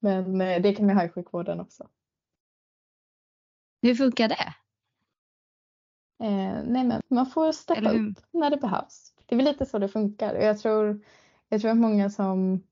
men 0.00 0.40
eh, 0.40 0.62
det 0.62 0.74
kan 0.74 0.86
vi 0.86 0.94
ha 0.94 1.04
i 1.04 1.08
sjukvården 1.08 1.60
också. 1.60 1.88
Hur 3.82 3.94
funkar 3.94 4.28
det? 4.28 4.54
Eh, 6.20 6.62
nej 6.64 6.84
men 6.84 7.02
man 7.08 7.26
får 7.26 7.52
steppa 7.52 7.90
upp 7.90 8.18
när 8.30 8.50
det 8.50 8.56
behövs. 8.56 9.12
Det 9.26 9.34
är 9.34 9.36
väl 9.36 9.46
lite 9.46 9.66
så 9.66 9.78
det 9.78 9.88
funkar. 9.88 10.34
Jag 10.34 10.58
tror, 10.58 11.04
jag 11.48 11.60
tror 11.60 11.70
att 11.70 11.76
många 11.76 12.10
som, 12.10 12.62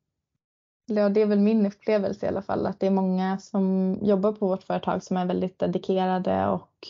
ja, 0.87 1.09
det 1.09 1.21
är 1.23 1.27
väl 1.27 1.41
min 1.41 1.67
upplevelse 1.67 2.27
i 2.27 2.29
alla 2.29 2.43
fall, 2.43 2.67
att 2.67 2.81
det 2.81 2.87
är 2.87 2.91
många 2.91 3.39
som 3.39 3.97
jobbar 4.03 4.33
på 4.33 4.49
vårt 4.49 4.63
företag 4.63 5.03
som 5.03 5.17
är 5.17 5.27
väldigt 5.27 5.59
dedikerade 5.59 6.47
och 6.47 6.89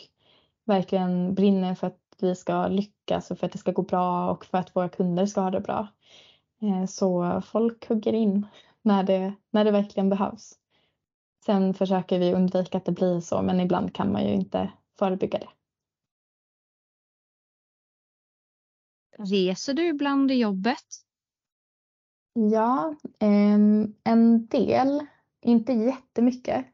verkligen 0.65 1.35
brinner 1.35 1.75
för 1.75 1.87
att 1.87 2.01
vi 2.21 2.35
ska 2.35 2.69
lyckas 2.69 3.31
och 3.31 3.39
för 3.39 3.47
att 3.47 3.53
det 3.53 3.59
ska 3.59 3.73
gå 3.73 3.83
bra 3.83 4.31
och 4.31 4.45
för 4.45 4.59
att 4.59 4.77
våra 4.77 4.89
kunder 4.89 5.27
ska 5.27 5.41
ha 5.41 5.51
det 5.51 5.61
bra. 5.61 5.89
Eh, 6.63 6.87
så 6.87 7.43
folk 7.47 7.89
hugger 7.89 8.13
in 8.13 8.47
när 8.83 9.03
det, 9.03 9.33
när 9.51 9.65
det 9.65 9.71
verkligen 9.71 10.11
behövs. 10.11 10.55
Sen 11.47 11.75
försöker 11.75 12.19
vi 12.19 12.35
undvika 12.35 12.79
att 12.79 12.85
det 12.85 12.93
blir 12.93 13.21
så 13.21 13.43
men 13.43 13.61
ibland 13.61 13.95
kan 13.95 14.13
man 14.13 14.25
ju 14.25 14.33
inte 14.35 14.71
förebygga 14.99 15.39
det. 15.39 15.49
Reser 19.19 19.75
du 19.75 19.89
ibland 19.89 20.31
i 20.31 20.35
jobbet? 20.35 20.85
Ja, 22.33 22.95
ehm, 23.19 23.95
en 24.05 24.47
del. 24.47 25.07
Inte 25.43 25.73
jättemycket. 25.73 26.67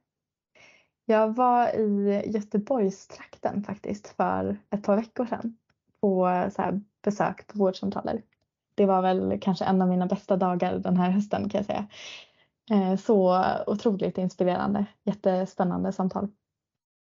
Jag 1.05 1.37
var 1.37 1.69
i 1.69 2.23
Göteborgstrakten 2.27 3.65
faktiskt 3.65 4.09
för 4.09 4.57
ett 4.71 4.83
par 4.83 4.97
veckor 4.97 5.27
sedan 5.27 5.57
på 6.01 6.27
så 6.55 6.63
här 6.63 6.81
besök 7.03 7.47
på 7.47 7.59
vårdcentraler. 7.59 8.23
Det 8.75 8.87
var 8.87 9.03
väl 9.03 9.39
kanske 9.41 9.65
en 9.65 9.83
av 9.83 9.89
mina 9.89 10.07
bästa 10.07 10.37
dagar 10.37 10.79
den 10.79 10.97
här 10.97 11.11
hösten 11.11 11.49
kan 11.49 11.59
jag 11.59 11.67
säga. 11.67 11.87
Eh, 12.71 12.97
så 12.97 13.45
otroligt 13.67 14.19
inspirerande, 14.19 14.87
jättespännande 15.05 15.93
samtal. 15.93 16.29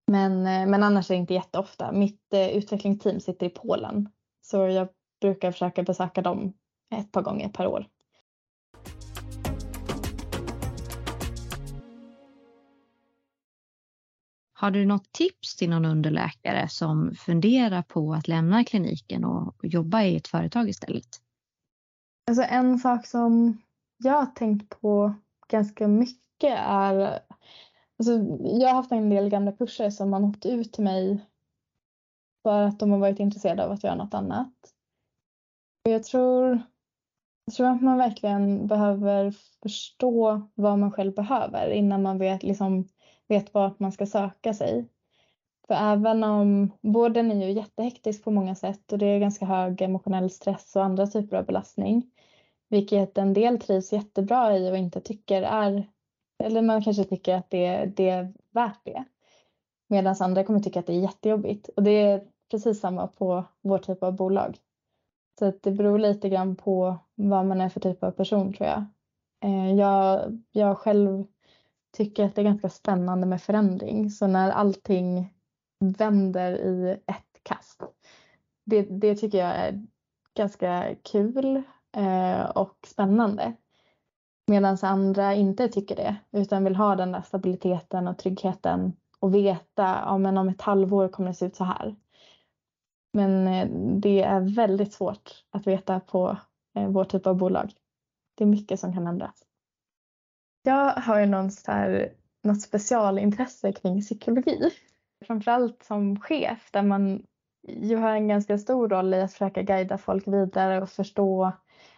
Men, 0.07 0.33
eh, 0.47 0.67
men 0.67 0.83
annars 0.83 1.11
är 1.11 1.15
det 1.15 1.21
inte 1.21 1.35
jätteofta. 1.35 1.93
Mitt 1.93 2.35
eh, 2.35 2.49
utvecklingsteam 2.49 3.21
sitter 3.21 3.47
i 3.47 3.51
Polen 3.51 4.09
så 4.43 4.57
jag 4.57 4.89
brukar 5.21 5.53
försöka 5.53 5.83
besöka 5.83 6.23
dem 6.23 6.53
ett 6.95 7.13
par 7.13 7.23
gånger 7.23 7.49
per 7.49 7.67
år. 7.67 7.87
Har 14.53 14.71
du 14.71 14.87
något 14.87 15.13
tips 15.13 15.57
till 15.57 15.71
någon 15.71 15.85
underläkare 15.85 16.69
som 16.69 17.15
funderar 17.15 17.83
på 17.83 18.15
att 18.15 18.29
lämna 18.29 18.65
kliniken 18.65 19.25
och 19.25 19.55
jobba 19.63 20.03
i 20.03 20.17
ett 20.17 20.29
företag 20.29 20.69
istället? 20.69 21.07
Alltså 22.29 22.43
en 22.43 22.79
sak 22.79 23.07
som 23.07 23.63
jag 23.97 24.13
har 24.13 24.27
tänkt 24.27 24.81
på 24.81 25.15
ganska 25.49 25.89
mycket 25.89 26.59
är 26.59 27.21
alltså 27.99 28.13
jag 28.61 28.69
har 28.69 28.75
haft 28.75 28.93
en 28.93 29.11
del 29.11 29.29
gamla 29.29 29.53
kurser 29.53 29.91
som 29.91 30.13
har 30.13 30.21
nått 30.21 30.47
ut 30.47 30.73
till 30.73 30.85
mig 30.85 31.27
för 32.43 32.63
att 32.63 32.79
de 32.79 32.91
har 32.91 32.99
varit 32.99 33.21
intresserade 33.21 33.65
av 33.65 33.73
att 33.73 33.85
göra 33.85 33.95
något 33.95 34.15
annat. 34.15 34.55
Jag 35.83 36.05
tror, 36.05 36.63
jag 37.45 37.55
tror 37.55 37.67
att 37.67 37.83
man 37.83 37.99
verkligen 37.99 38.67
behöver 38.67 39.35
förstå 39.63 40.43
vad 40.55 40.79
man 40.79 40.93
själv 40.93 41.15
behöver 41.15 41.71
innan 41.71 42.03
man 42.03 42.19
vet 42.19 42.43
liksom 42.43 42.89
vet 43.29 43.55
vart 43.55 43.79
man 43.79 43.93
ska 43.93 44.07
söka 44.07 44.55
sig. 44.55 44.89
För 45.67 45.75
även 45.75 46.25
om 46.25 46.71
vården 46.81 47.33
är 47.33 47.47
ju 47.47 47.53
jättehektisk 47.53 48.25
på 48.25 48.31
många 48.31 48.55
sätt 48.55 48.93
och 48.93 48.99
det 48.99 49.07
är 49.07 49.19
ganska 49.19 49.47
hög 49.47 49.83
emotionell 49.83 50.31
stress 50.31 50.77
och 50.77 50.85
andra 50.85 51.07
typer 51.07 51.37
av 51.37 51.47
belastning. 51.47 52.11
Vilket 52.69 53.19
en 53.19 53.35
del 53.35 53.59
trivs 53.59 53.93
jättebra 53.93 54.57
i 54.57 54.71
och 54.73 54.77
inte 54.77 55.01
tycker 55.01 55.43
är, 55.43 55.91
eller 56.45 56.63
man 56.63 56.83
kanske 56.83 57.05
tycker 57.05 57.35
att 57.35 57.51
det, 57.51 57.85
det 57.97 58.09
är 58.09 58.35
värt 58.51 58.81
det. 58.85 59.05
Medan 59.89 60.17
andra 60.21 60.45
kommer 60.45 60.61
tycka 60.61 60.81
att 60.81 60.87
det 60.87 60.93
är 60.93 61.01
jättejobbigt. 61.01 61.69
Och 61.69 61.83
det 61.83 61.91
är 61.91 62.25
precis 62.51 62.81
samma 62.81 63.07
på 63.07 63.45
vår 63.61 63.79
typ 63.79 64.03
av 64.03 64.17
bolag. 64.17 64.59
Så 65.41 65.47
att 65.47 65.63
det 65.63 65.71
beror 65.71 65.99
lite 65.99 66.29
grann 66.29 66.57
på 66.57 66.99
vad 67.15 67.47
man 67.47 67.61
är 67.61 67.69
för 67.69 67.81
typ 67.81 68.05
av 68.05 68.11
person 68.11 68.53
tror 68.53 68.69
jag. 68.69 68.85
Eh, 69.45 69.75
jag, 69.75 70.39
jag 70.53 70.79
själv 70.79 71.25
tycker 71.97 72.25
att 72.25 72.35
det 72.35 72.41
är 72.41 72.45
ganska 72.45 72.69
spännande 72.69 73.27
med 73.27 73.43
förändring. 73.43 74.11
Så 74.11 74.27
när 74.27 74.51
allting 74.51 75.35
vänder 75.99 76.53
i 76.53 76.91
ett 77.07 77.43
kast. 77.43 77.83
Det, 78.67 78.83
det 78.83 79.15
tycker 79.15 79.39
jag 79.39 79.57
är 79.57 79.87
ganska 80.37 80.95
kul 81.03 81.63
eh, 81.97 82.51
och 82.51 82.77
spännande. 82.87 83.53
Medan 84.47 84.79
andra 84.83 85.35
inte 85.35 85.69
tycker 85.69 85.97
det 85.97 86.17
utan 86.33 86.65
vill 86.65 86.77
ha 86.77 86.97
den 86.97 87.13
där 87.13 87.23
stabiliteten 87.23 88.09
och 88.09 88.19
tryggheten 88.19 88.93
och 89.21 89.35
veta 89.35 90.03
ja, 90.05 90.19
men 90.19 90.39
om 90.39 90.49
ett 90.49 90.63
halvår 90.63 91.09
kommer 91.09 91.29
det 91.29 91.35
se 91.35 91.47
ut 91.47 91.57
så 91.57 91.65
här. 91.65 91.97
Men 93.13 93.47
eh, 93.47 93.69
det 94.01 94.23
är 94.23 94.41
väldigt 94.41 94.93
svårt 94.93 95.45
att 95.51 95.67
veta 95.67 96.01
på 96.01 96.37
eh, 96.77 96.89
vår 96.89 97.05
typ 97.05 97.27
av 97.27 97.37
bolag. 97.37 97.73
Det 98.37 98.45
är 98.45 98.49
mycket 98.49 98.81
som 98.81 98.93
kan 98.93 99.07
ändras. 99.07 99.45
Jag 100.63 100.93
har 100.93 101.21
ju 101.21 101.27
någon 101.27 101.51
så 101.51 101.73
här, 101.73 102.13
något 102.43 102.63
specialintresse 102.63 103.73
kring 103.73 104.01
psykologi. 104.01 104.71
Framförallt 105.27 105.83
som 105.83 106.21
chef 106.21 106.71
där 106.73 106.83
man 106.83 107.23
ju 107.69 107.97
har 107.97 108.11
en 108.11 108.29
ganska 108.29 108.59
stor 108.59 108.89
roll 108.89 109.15
i 109.15 109.21
att 109.21 109.33
försöka 109.33 109.63
guida 109.63 109.99
folk 109.99 110.29
vidare 110.29 110.83
och 110.83 110.91
förstå 110.91 111.53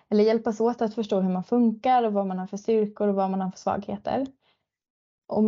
eller 0.09 0.25
hjälpas 0.25 0.61
åt 0.61 0.83
att 0.83 0.95
förstå 0.95 1.21
hur 1.21 1.33
man 1.33 1.45
funkar 1.45 2.03
och 2.03 2.13
vad 2.13 2.27
man 2.27 2.39
har 2.39 2.47
för 2.47 2.57
styrkor 2.57 3.09
och 3.09 3.15
vad 3.15 3.31
man 3.31 3.41
har 3.41 3.51
för 3.51 3.59
svagheter. 3.59 4.27
Och 5.29 5.43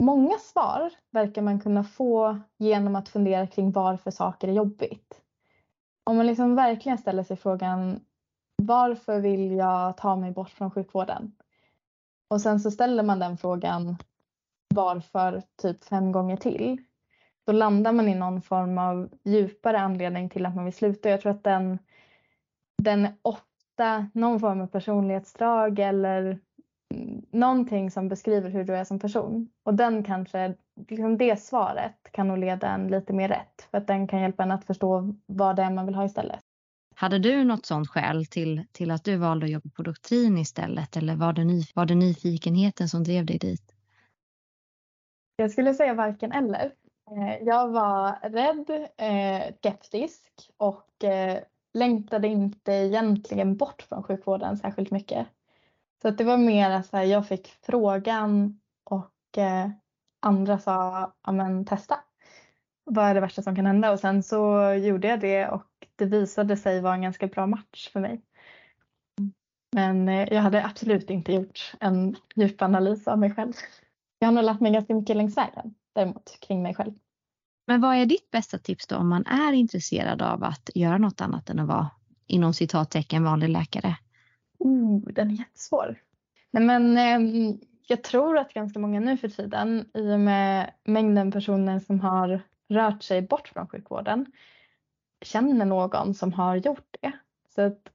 många 0.00 0.38
svar 0.38 0.90
verkar 1.10 1.42
man 1.42 1.60
kunna 1.60 1.84
få 1.84 2.38
genom 2.56 2.96
att 2.96 3.08
fundera 3.08 3.46
kring 3.46 3.72
varför 3.72 4.10
saker 4.10 4.48
är 4.48 4.52
jobbigt. 4.52 5.20
Om 6.04 6.16
man 6.16 6.26
liksom 6.26 6.56
verkligen 6.56 6.98
ställer 6.98 7.22
sig 7.22 7.36
frågan 7.36 8.00
varför 8.56 9.20
vill 9.20 9.52
jag 9.52 9.96
ta 9.96 10.16
mig 10.16 10.32
bort 10.32 10.50
från 10.50 10.70
sjukvården? 10.70 11.32
Och 12.28 12.40
sen 12.40 12.60
så 12.60 12.70
ställer 12.70 13.02
man 13.02 13.18
den 13.18 13.36
frågan 13.36 13.96
varför 14.74 15.42
typ 15.62 15.84
fem 15.84 16.12
gånger 16.12 16.36
till. 16.36 16.82
Då 17.44 17.52
landar 17.52 17.92
man 17.92 18.08
i 18.08 18.14
någon 18.14 18.42
form 18.42 18.78
av 18.78 19.08
djupare 19.22 19.80
anledning 19.80 20.28
till 20.28 20.46
att 20.46 20.54
man 20.54 20.64
vill 20.64 20.74
sluta. 20.74 21.10
Jag 21.10 21.20
tror 21.20 21.32
att 21.32 21.44
den, 21.44 21.78
den 22.82 23.04
är 23.04 23.14
ofta 23.22 24.06
någon 24.14 24.40
form 24.40 24.60
av 24.60 24.66
personlighetsdrag 24.66 25.78
eller 25.78 26.38
någonting 27.32 27.90
som 27.90 28.08
beskriver 28.08 28.50
hur 28.50 28.64
du 28.64 28.76
är 28.76 28.84
som 28.84 28.98
person. 28.98 29.48
Och 29.62 29.74
den 29.74 30.04
kanske, 30.04 30.54
liksom 30.88 31.18
det 31.18 31.40
svaret 31.42 31.96
kan 32.12 32.28
nog 32.28 32.38
leda 32.38 32.68
en 32.68 32.88
lite 32.88 33.12
mer 33.12 33.28
rätt. 33.28 33.68
För 33.70 33.78
att 33.78 33.86
den 33.86 34.08
kan 34.08 34.20
hjälpa 34.20 34.42
en 34.42 34.50
att 34.50 34.64
förstå 34.64 35.14
vad 35.26 35.56
det 35.56 35.62
är 35.62 35.70
man 35.70 35.86
vill 35.86 35.94
ha 35.94 36.04
istället. 36.04 36.40
Hade 36.94 37.18
du 37.18 37.44
något 37.44 37.66
sånt 37.66 37.88
skäl 37.88 38.26
till, 38.26 38.64
till 38.72 38.90
att 38.90 39.04
du 39.04 39.16
valde 39.16 39.46
att 39.46 39.52
jobba 39.52 39.70
på 39.76 39.82
doktrin 39.82 40.38
istället 40.38 40.96
eller 40.96 41.16
var 41.16 41.32
det, 41.32 41.44
ny, 41.44 41.62
var 41.74 41.86
det 41.86 41.94
nyfikenheten 41.94 42.88
som 42.88 43.04
drev 43.04 43.26
dig 43.26 43.38
dit? 43.38 43.74
Jag 45.36 45.50
skulle 45.50 45.74
säga 45.74 45.94
varken 45.94 46.32
eller. 46.32 46.72
Eh, 47.10 47.42
jag 47.42 47.68
var 47.68 48.18
rädd, 48.22 48.88
eh, 48.96 49.54
skeptisk 49.56 50.50
och 50.56 51.04
eh, 51.04 51.42
längtade 51.74 52.28
inte 52.28 52.72
egentligen 52.72 53.56
bort 53.56 53.82
från 53.82 54.02
sjukvården 54.02 54.56
särskilt 54.56 54.90
mycket. 54.90 55.26
Så 56.02 56.08
att 56.08 56.18
det 56.18 56.24
var 56.24 56.36
mer 56.36 56.70
att 56.70 57.08
jag 57.08 57.28
fick 57.28 57.48
frågan 57.62 58.60
och 58.84 59.38
eh, 59.38 59.70
andra 60.20 60.58
sa, 60.58 61.12
ja 61.26 61.32
men 61.32 61.64
testa. 61.64 61.98
Vad 62.84 63.04
är 63.04 63.14
det 63.14 63.20
värsta 63.20 63.42
som 63.42 63.56
kan 63.56 63.66
hända? 63.66 63.92
Och 63.92 64.00
sen 64.00 64.22
så 64.22 64.72
gjorde 64.72 65.08
jag 65.08 65.20
det 65.20 65.48
och 65.48 65.66
det 65.96 66.04
visade 66.04 66.56
sig 66.56 66.80
vara 66.80 66.94
en 66.94 67.02
ganska 67.02 67.26
bra 67.26 67.46
match 67.46 67.90
för 67.92 68.00
mig. 68.00 68.22
Men 69.72 70.08
eh, 70.08 70.28
jag 70.32 70.42
hade 70.42 70.64
absolut 70.64 71.10
inte 71.10 71.32
gjort 71.32 71.72
en 71.80 72.16
djupanalys 72.34 73.08
av 73.08 73.18
mig 73.18 73.34
själv. 73.34 73.52
Jag 74.18 74.28
har 74.28 74.32
nog 74.32 74.44
lärt 74.44 74.60
mig 74.60 74.72
ganska 74.72 74.94
mycket 74.94 75.16
längs 75.16 75.36
vägen 75.36 75.74
däremot 75.94 76.38
kring 76.40 76.62
mig 76.62 76.74
själv. 76.74 76.92
Men 77.66 77.80
vad 77.80 77.96
är 77.96 78.06
ditt 78.06 78.30
bästa 78.30 78.58
tips 78.58 78.86
då 78.86 78.96
om 78.96 79.08
man 79.08 79.26
är 79.26 79.52
intresserad 79.52 80.22
av 80.22 80.44
att 80.44 80.70
göra 80.74 80.98
något 80.98 81.20
annat 81.20 81.50
än 81.50 81.58
att 81.58 81.68
vara 81.68 81.90
inom 82.26 82.54
citattecken 82.54 83.24
vanlig 83.24 83.48
läkare? 83.48 83.96
Oh, 84.60 85.00
den 85.12 85.30
är 85.30 85.34
jättesvår. 85.34 85.96
Nej, 86.50 86.64
men, 86.64 86.98
eh, 86.98 87.54
jag 87.86 88.02
tror 88.02 88.38
att 88.38 88.54
ganska 88.54 88.78
många 88.78 89.00
nu 89.00 89.16
för 89.16 89.28
tiden 89.28 89.90
i 89.94 90.14
och 90.14 90.20
med 90.20 90.70
mängden 90.84 91.32
personer 91.32 91.78
som 91.78 92.00
har 92.00 92.40
rört 92.68 93.02
sig 93.02 93.22
bort 93.22 93.48
från 93.48 93.68
sjukvården 93.68 94.26
känner 95.22 95.64
någon 95.64 96.14
som 96.14 96.32
har 96.32 96.56
gjort 96.56 96.96
det. 97.00 97.12
Så 97.54 97.62
att 97.62 97.88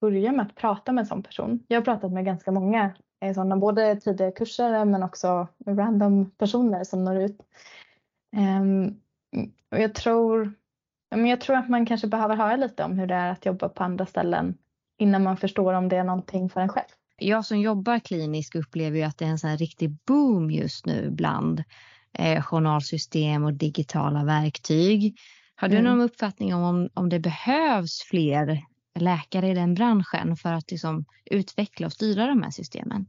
börja 0.00 0.32
med 0.32 0.46
att 0.46 0.54
prata 0.54 0.92
med 0.92 1.02
en 1.02 1.06
sån 1.06 1.22
person. 1.22 1.64
Jag 1.68 1.80
har 1.80 1.84
pratat 1.84 2.12
med 2.12 2.24
ganska 2.24 2.50
många 2.50 2.94
eh, 3.20 3.34
sådana, 3.34 3.56
både 3.56 3.96
tidigare 3.96 4.32
kurser 4.32 4.84
men 4.84 5.02
också 5.02 5.48
random 5.66 6.30
personer 6.30 6.84
som 6.84 7.04
når 7.04 7.16
ut. 7.16 7.40
Um, 8.36 9.00
och 9.70 9.78
jag 9.80 9.94
tror, 9.94 10.52
jag 11.08 11.40
tror 11.40 11.56
att 11.56 11.68
man 11.68 11.86
kanske 11.86 12.06
behöver 12.06 12.36
höra 12.36 12.56
lite 12.56 12.84
om 12.84 12.98
hur 12.98 13.06
det 13.06 13.14
är 13.14 13.32
att 13.32 13.46
jobba 13.46 13.68
på 13.68 13.84
andra 13.84 14.06
ställen 14.06 14.58
innan 14.98 15.22
man 15.22 15.36
förstår 15.36 15.72
om 15.72 15.88
det 15.88 15.96
är 15.96 16.04
någonting 16.04 16.48
för 16.48 16.60
en 16.60 16.68
själv. 16.68 16.88
Jag 17.18 17.44
som 17.44 17.60
jobbar 17.60 17.98
kliniskt 17.98 18.56
upplever 18.56 18.98
ju 18.98 19.02
att 19.02 19.18
det 19.18 19.24
är 19.24 19.28
en 19.28 19.38
sån 19.38 19.56
riktig 19.56 19.90
boom 20.06 20.50
just 20.50 20.86
nu 20.86 21.10
bland 21.10 21.64
eh, 22.12 22.42
journalsystem 22.42 23.44
och 23.44 23.52
digitala 23.52 24.24
verktyg. 24.24 25.18
Har 25.54 25.68
du 25.68 25.76
mm. 25.76 25.90
någon 25.90 26.00
uppfattning 26.04 26.54
om, 26.54 26.88
om 26.94 27.08
det 27.08 27.20
behövs 27.20 28.02
fler 28.02 28.62
läkare 28.94 29.48
i 29.48 29.54
den 29.54 29.74
branschen 29.74 30.36
för 30.36 30.52
att 30.52 30.70
liksom 30.70 31.04
utveckla 31.24 31.86
och 31.86 31.92
styra 31.92 32.26
de 32.26 32.42
här 32.42 32.50
systemen? 32.50 33.06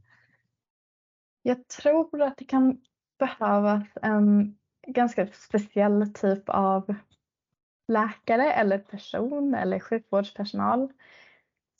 Jag 1.42 1.68
tror 1.68 2.22
att 2.22 2.36
det 2.36 2.44
kan 2.44 2.80
behövas 3.18 3.84
en 4.02 4.56
ganska 4.86 5.26
speciell 5.26 6.12
typ 6.14 6.48
av 6.48 6.94
läkare 7.88 8.52
eller 8.52 8.78
person 8.78 9.54
eller 9.54 9.80
sjukvårdspersonal 9.80 10.92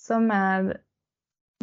som 0.09 0.31
är 0.31 0.81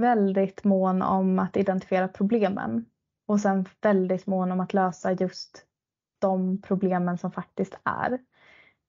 väldigt 0.02 0.64
mån 0.64 1.02
om 1.02 1.39
att 1.39 1.58
identifiera 1.58 2.08
problemen 2.08 2.86
och 3.28 3.39
sen 3.39 3.66
väldigt 3.82 4.28
mån 4.28 4.52
om 4.52 4.60
att 4.60 4.74
lösa 4.74 5.12
just 5.12 5.66
de 6.22 6.62
problemen 6.62 7.18
som 7.18 7.32
faktiskt 7.32 7.80
är. 7.84 8.20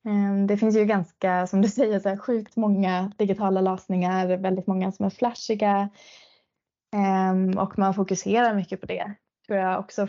Ehm, 0.07 0.47
det 0.47 0.57
finns 0.57 0.77
ju 0.77 0.85
ganska, 0.85 1.47
som 1.47 1.63
du 1.63 1.69
säger, 1.69 2.01
så 2.01 2.09
här, 2.09 2.17
sjukt 2.17 2.57
många 2.57 3.13
digitala 3.17 3.61
lösningar, 3.61 4.37
väldigt 4.37 4.67
många 4.67 4.93
som 4.93 5.07
är 5.07 5.11
flashiga 5.11 5.89
ehm, 6.97 7.59
och 7.59 7.79
man 7.79 7.95
fokuserar 7.95 8.55
mycket 8.55 8.81
på 8.81 8.87
det 8.87 9.15
tror 9.47 9.59
jag 9.59 9.81
också 9.81 10.09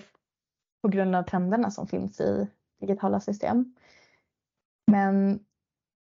på 0.81 0.87
grund 0.87 1.15
av 1.15 1.23
trenderna 1.23 1.71
som 1.71 1.87
finns 1.87 2.21
i 2.21 2.47
digitala 2.79 3.19
system. 3.19 3.75
Men 4.91 5.39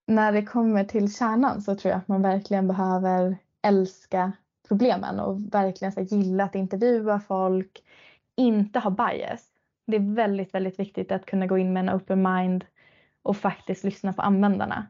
när 0.08 0.32
det 0.32 0.46
kommer 0.46 0.84
till 0.84 1.16
kärnan 1.16 1.62
så 1.62 1.76
tror 1.76 1.92
jag 1.92 1.98
att 1.98 2.08
man 2.08 2.22
verkligen 2.22 2.68
behöver 2.68 3.38
älska 3.62 4.32
problemen 4.68 5.20
och 5.20 5.54
verkligen 5.54 5.92
så 5.92 6.02
gilla 6.02 6.44
att 6.44 6.56
intervjua 6.56 7.20
folk, 7.20 7.84
inte 8.36 8.80
ha 8.80 8.90
bias. 8.90 9.48
Det 9.88 9.96
är 9.96 10.16
väldigt, 10.16 10.54
väldigt 10.54 10.80
viktigt 10.80 11.12
att 11.12 11.26
kunna 11.26 11.48
gå 11.48 11.58
in 11.58 11.74
med 11.74 11.90
en 11.90 11.96
open 11.96 12.22
mind 12.22 12.66
och 13.24 13.38
faktiskt 13.38 13.84
lyssna 13.84 14.14
på 14.14 14.22
användarna. 14.22 14.88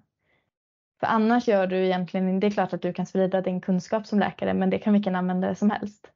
För 1.00 1.08
annars 1.08 1.48
gör 1.48 1.68
du 1.68 1.86
egentligen, 1.86 2.40
det 2.40 2.48
är 2.48 2.52
klart 2.52 2.74
att 2.74 2.82
du 2.82 2.94
kan 2.94 3.06
sprida 3.06 3.42
din 3.42 3.62
kunskap 3.62 4.08
som 4.08 4.20
läkare 4.20 4.54
men 4.54 4.70
det 4.70 4.80
kan 4.80 4.94
vilken 4.94 5.16
användare 5.16 5.56
som 5.56 5.70
helst. 5.70 6.12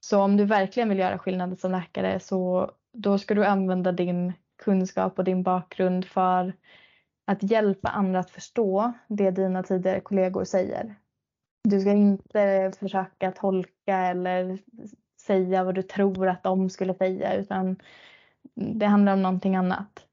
Så 0.00 0.20
om 0.20 0.36
du 0.36 0.44
verkligen 0.44 0.88
vill 0.88 0.98
göra 0.98 1.18
skillnad 1.18 1.58
som 1.58 1.72
läkare 1.72 2.20
så 2.20 2.70
då 2.92 3.18
ska 3.18 3.34
du 3.34 3.44
använda 3.44 3.92
din 3.92 4.32
kunskap 4.56 5.18
och 5.18 5.24
din 5.24 5.42
bakgrund 5.42 6.04
för 6.04 6.52
att 7.32 7.42
hjälpa 7.42 7.88
andra 7.88 8.20
att 8.20 8.30
förstå 8.30 8.92
det 9.08 9.30
dina 9.30 9.62
tidigare 9.62 10.00
kollegor 10.00 10.44
säger. 10.44 10.94
Du 11.64 11.80
ska 11.80 11.90
inte 11.90 12.72
försöka 12.78 13.32
tolka 13.32 13.96
eller 13.96 14.58
säga 15.20 15.64
vad 15.64 15.74
du 15.74 15.82
tror 15.82 16.28
att 16.28 16.42
de 16.42 16.70
skulle 16.70 16.94
säga 16.94 17.34
utan 17.34 17.76
det 18.54 18.86
handlar 18.86 19.12
om 19.12 19.22
någonting 19.22 19.56
annat. 19.56 20.06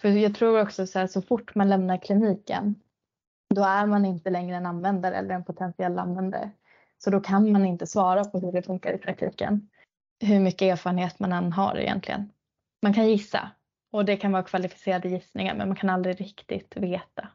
För 0.00 0.08
jag 0.08 0.34
tror 0.34 0.62
också 0.62 0.86
så 0.86 0.98
här, 0.98 1.06
så 1.06 1.22
fort 1.22 1.54
man 1.54 1.68
lämnar 1.68 1.96
kliniken 1.96 2.74
då 3.54 3.62
är 3.62 3.86
man 3.86 4.04
inte 4.04 4.30
längre 4.30 4.56
en 4.56 4.66
användare 4.66 5.16
eller 5.16 5.34
en 5.34 5.44
potentiell 5.44 5.98
användare. 5.98 6.50
Så 6.98 7.10
då 7.10 7.20
kan 7.20 7.52
man 7.52 7.66
inte 7.66 7.86
svara 7.86 8.24
på 8.24 8.38
hur 8.38 8.52
det 8.52 8.62
funkar 8.62 8.92
i 8.92 8.98
praktiken. 8.98 9.68
Hur 10.20 10.40
mycket 10.40 10.62
erfarenhet 10.62 11.18
man 11.18 11.32
än 11.32 11.52
har 11.52 11.78
egentligen. 11.78 12.30
Man 12.82 12.94
kan 12.94 13.08
gissa 13.08 13.50
och 13.90 14.04
det 14.04 14.16
kan 14.16 14.32
vara 14.32 14.42
kvalificerade 14.42 15.08
gissningar 15.08 15.54
men 15.54 15.68
man 15.68 15.76
kan 15.76 15.90
aldrig 15.90 16.20
riktigt 16.20 16.76
veta. 16.76 17.28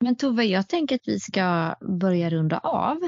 Men 0.00 0.16
Tove, 0.16 0.44
jag 0.44 0.68
tänker 0.68 0.94
att 0.96 1.08
vi 1.08 1.20
ska 1.20 1.74
börja 1.80 2.30
runda 2.30 2.58
av. 2.58 2.98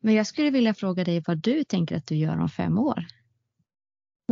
Men 0.00 0.14
jag 0.14 0.26
skulle 0.26 0.50
vilja 0.50 0.74
fråga 0.74 1.04
dig 1.04 1.22
vad 1.26 1.38
du 1.38 1.64
tänker 1.64 1.96
att 1.96 2.06
du 2.06 2.14
gör 2.14 2.40
om 2.40 2.48
fem 2.48 2.78
år. 2.78 3.04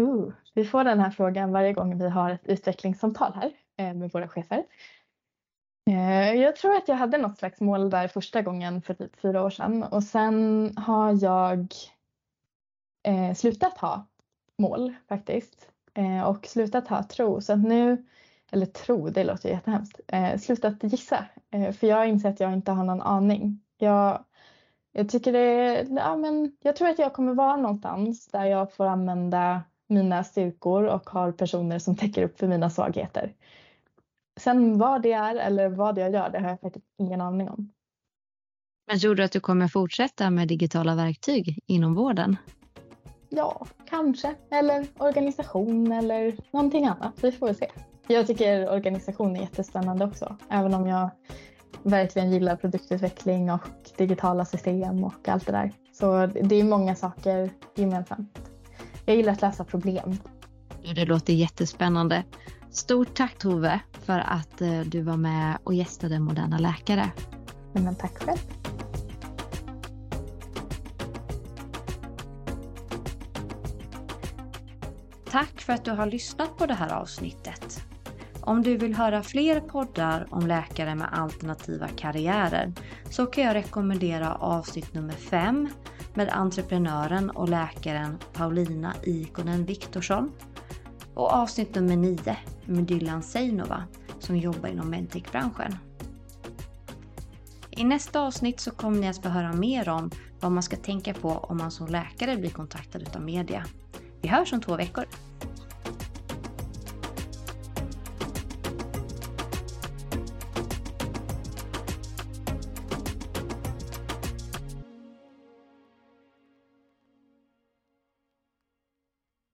Uh, 0.01 0.33
vi 0.55 0.65
får 0.65 0.85
den 0.85 1.01
här 1.01 1.11
frågan 1.11 1.53
varje 1.53 1.73
gång 1.73 1.99
vi 1.99 2.09
har 2.09 2.31
ett 2.31 2.47
utvecklingssamtal 2.47 3.33
här 3.35 3.53
eh, 3.77 3.95
med 3.95 4.11
våra 4.13 4.29
chefer. 4.29 4.65
Eh, 5.91 6.33
jag 6.33 6.57
tror 6.57 6.77
att 6.77 6.89
jag 6.89 6.97
hade 6.97 7.19
något 7.19 7.39
slags 7.39 7.61
mål 7.61 7.91
där 7.91 8.09
första 8.09 8.43
gången 8.43 8.83
för 8.83 8.95
typ 8.95 9.21
fyra 9.21 9.45
år 9.45 9.51
sedan 9.51 9.83
och 9.83 10.05
sen 10.05 10.71
har 10.77 11.25
jag 11.25 11.75
eh, 13.09 13.35
slutat 13.35 13.79
ha 13.79 14.07
mål 14.59 14.95
faktiskt 15.09 15.71
Eh, 15.95 16.23
och 16.23 16.47
slutat 16.47 16.89
ha 16.89 17.03
tro 17.03 17.41
så 17.41 17.53
att 17.53 17.59
nu, 17.59 18.05
eller 18.51 18.67
tro 18.67 19.09
det 19.09 19.25
låter 19.25 19.49
ju 19.49 19.55
jättehemskt, 19.55 20.01
eh, 20.09 20.39
slutat 20.39 20.83
gissa 20.83 21.25
eh, 21.51 21.73
för 21.73 21.87
jag 21.87 22.09
inser 22.09 22.29
att 22.29 22.41
jag 22.41 22.53
inte 22.53 22.73
har 22.73 22.85
någon 22.85 23.03
aning. 23.03 23.61
Jag, 23.79 24.25
jag 24.93 25.09
tycker 25.09 25.33
det, 25.33 25.87
ja 25.91 26.17
men 26.17 26.57
jag 26.63 26.77
tror 26.77 26.89
att 26.89 26.99
jag 26.99 27.13
kommer 27.13 27.35
vara 27.35 27.57
någonstans 27.57 28.27
där 28.29 28.45
jag 28.45 28.73
får 28.73 28.87
använda 28.87 29.63
mina 29.87 30.25
styrkor 30.25 30.85
och 30.85 31.11
har 31.11 31.33
personer 31.33 31.79
som 31.79 31.97
täcker 31.97 32.23
upp 32.23 32.39
för 32.39 32.47
mina 32.47 32.71
svagheter. 32.71 33.35
Sen 34.41 34.79
vad 34.79 35.03
det 35.03 35.13
är 35.13 35.37
eller 35.37 35.69
vad 35.69 35.99
jag 35.99 36.13
gör, 36.13 36.31
det 36.31 36.41
har 36.41 36.49
jag 36.49 36.61
faktiskt 36.61 36.87
ingen 36.99 37.21
aning 37.21 37.49
om. 37.49 37.73
Men 38.87 38.99
tror 38.99 39.15
du 39.15 39.23
att 39.23 39.33
du 39.33 39.41
kommer 39.41 39.69
fortsätta 39.69 40.31
med 40.31 40.49
digitala 40.49 40.95
verktyg 40.95 41.59
inom 41.67 41.95
vården? 41.95 42.37
Ja, 43.31 43.67
kanske. 43.91 44.35
Eller 44.51 44.87
organisation 44.99 45.93
eller 45.93 46.37
någonting 46.51 46.87
annat. 46.87 47.15
Vi 47.23 47.33
får 47.33 47.47
väl 47.47 47.57
se. 47.57 47.71
Jag 48.09 48.27
tycker 48.27 48.71
organisation 48.71 49.37
är 49.37 49.41
jättespännande 49.41 50.05
också. 50.05 50.37
Även 50.51 50.75
om 50.75 50.87
jag 50.87 51.11
verkligen 51.83 52.33
gillar 52.33 52.57
produktutveckling 52.57 53.53
och 53.53 53.61
digitala 53.97 54.45
system 54.45 55.05
och 55.05 55.29
allt 55.29 55.47
det 55.47 55.53
där. 55.53 55.73
Så 55.93 56.27
det 56.27 56.55
är 56.55 56.65
många 56.65 56.95
saker 56.95 57.51
gemensamt. 57.75 58.39
Jag 59.07 59.17
gillar 59.17 59.33
att 59.33 59.43
lösa 59.43 59.65
problem. 59.65 60.19
Det 60.95 61.05
låter 61.05 61.33
jättespännande. 61.33 62.25
Stort 62.71 63.15
tack 63.15 63.39
Tove 63.39 63.81
för 63.93 64.19
att 64.19 64.61
eh, 64.61 64.81
du 64.81 65.03
var 65.03 65.17
med 65.17 65.59
och 65.65 65.75
gästade 65.75 66.19
Moderna 66.19 66.59
Läkare. 66.59 67.11
Men 67.73 67.95
tack 67.95 68.23
själv. 68.23 68.60
Tack 75.31 75.61
för 75.61 75.73
att 75.73 75.85
du 75.85 75.91
har 75.91 76.07
lyssnat 76.07 76.57
på 76.57 76.67
det 76.67 76.75
här 76.75 76.93
avsnittet. 76.93 77.85
Om 78.41 78.63
du 78.63 78.77
vill 78.77 78.95
höra 78.95 79.23
fler 79.23 79.61
poddar 79.61 80.27
om 80.31 80.47
läkare 80.47 80.95
med 80.95 81.09
alternativa 81.13 81.89
karriärer 81.89 82.73
så 83.11 83.27
kan 83.27 83.45
jag 83.45 83.55
rekommendera 83.55 84.35
avsnitt 84.35 84.95
nummer 84.95 85.15
5 85.15 85.69
med 86.15 86.29
entreprenören 86.29 87.31
och 87.31 87.49
läkaren 87.49 88.19
Paulina 88.33 88.95
Ikonen 89.03 89.65
Viktorsson 89.65 90.33
och 91.15 91.33
avsnitt 91.33 91.75
nummer 91.75 91.97
9 91.97 92.37
med 92.65 92.85
Dylan 92.85 93.23
Seinova 93.23 93.85
som 94.19 94.37
jobbar 94.37 94.69
inom 94.69 94.91
medtech-branschen. 94.91 95.77
I 97.71 97.85
nästa 97.85 98.21
avsnitt 98.21 98.61
så 98.61 98.71
kommer 98.71 98.99
ni 98.99 99.09
att 99.09 99.23
få 99.23 99.29
höra 99.29 99.53
mer 99.53 99.89
om 99.89 100.11
vad 100.41 100.53
man 100.53 100.63
ska 100.63 100.77
tänka 100.77 101.15
på 101.15 101.31
om 101.31 101.57
man 101.57 101.71
som 101.71 101.87
läkare 101.87 102.37
blir 102.37 102.51
kontaktad 102.51 102.99
utav 102.99 103.23
media. 103.23 103.65
Vi 104.23 104.29
hörs 104.29 104.53
om 104.53 104.61
två 104.61 104.77
veckor. 104.77 105.05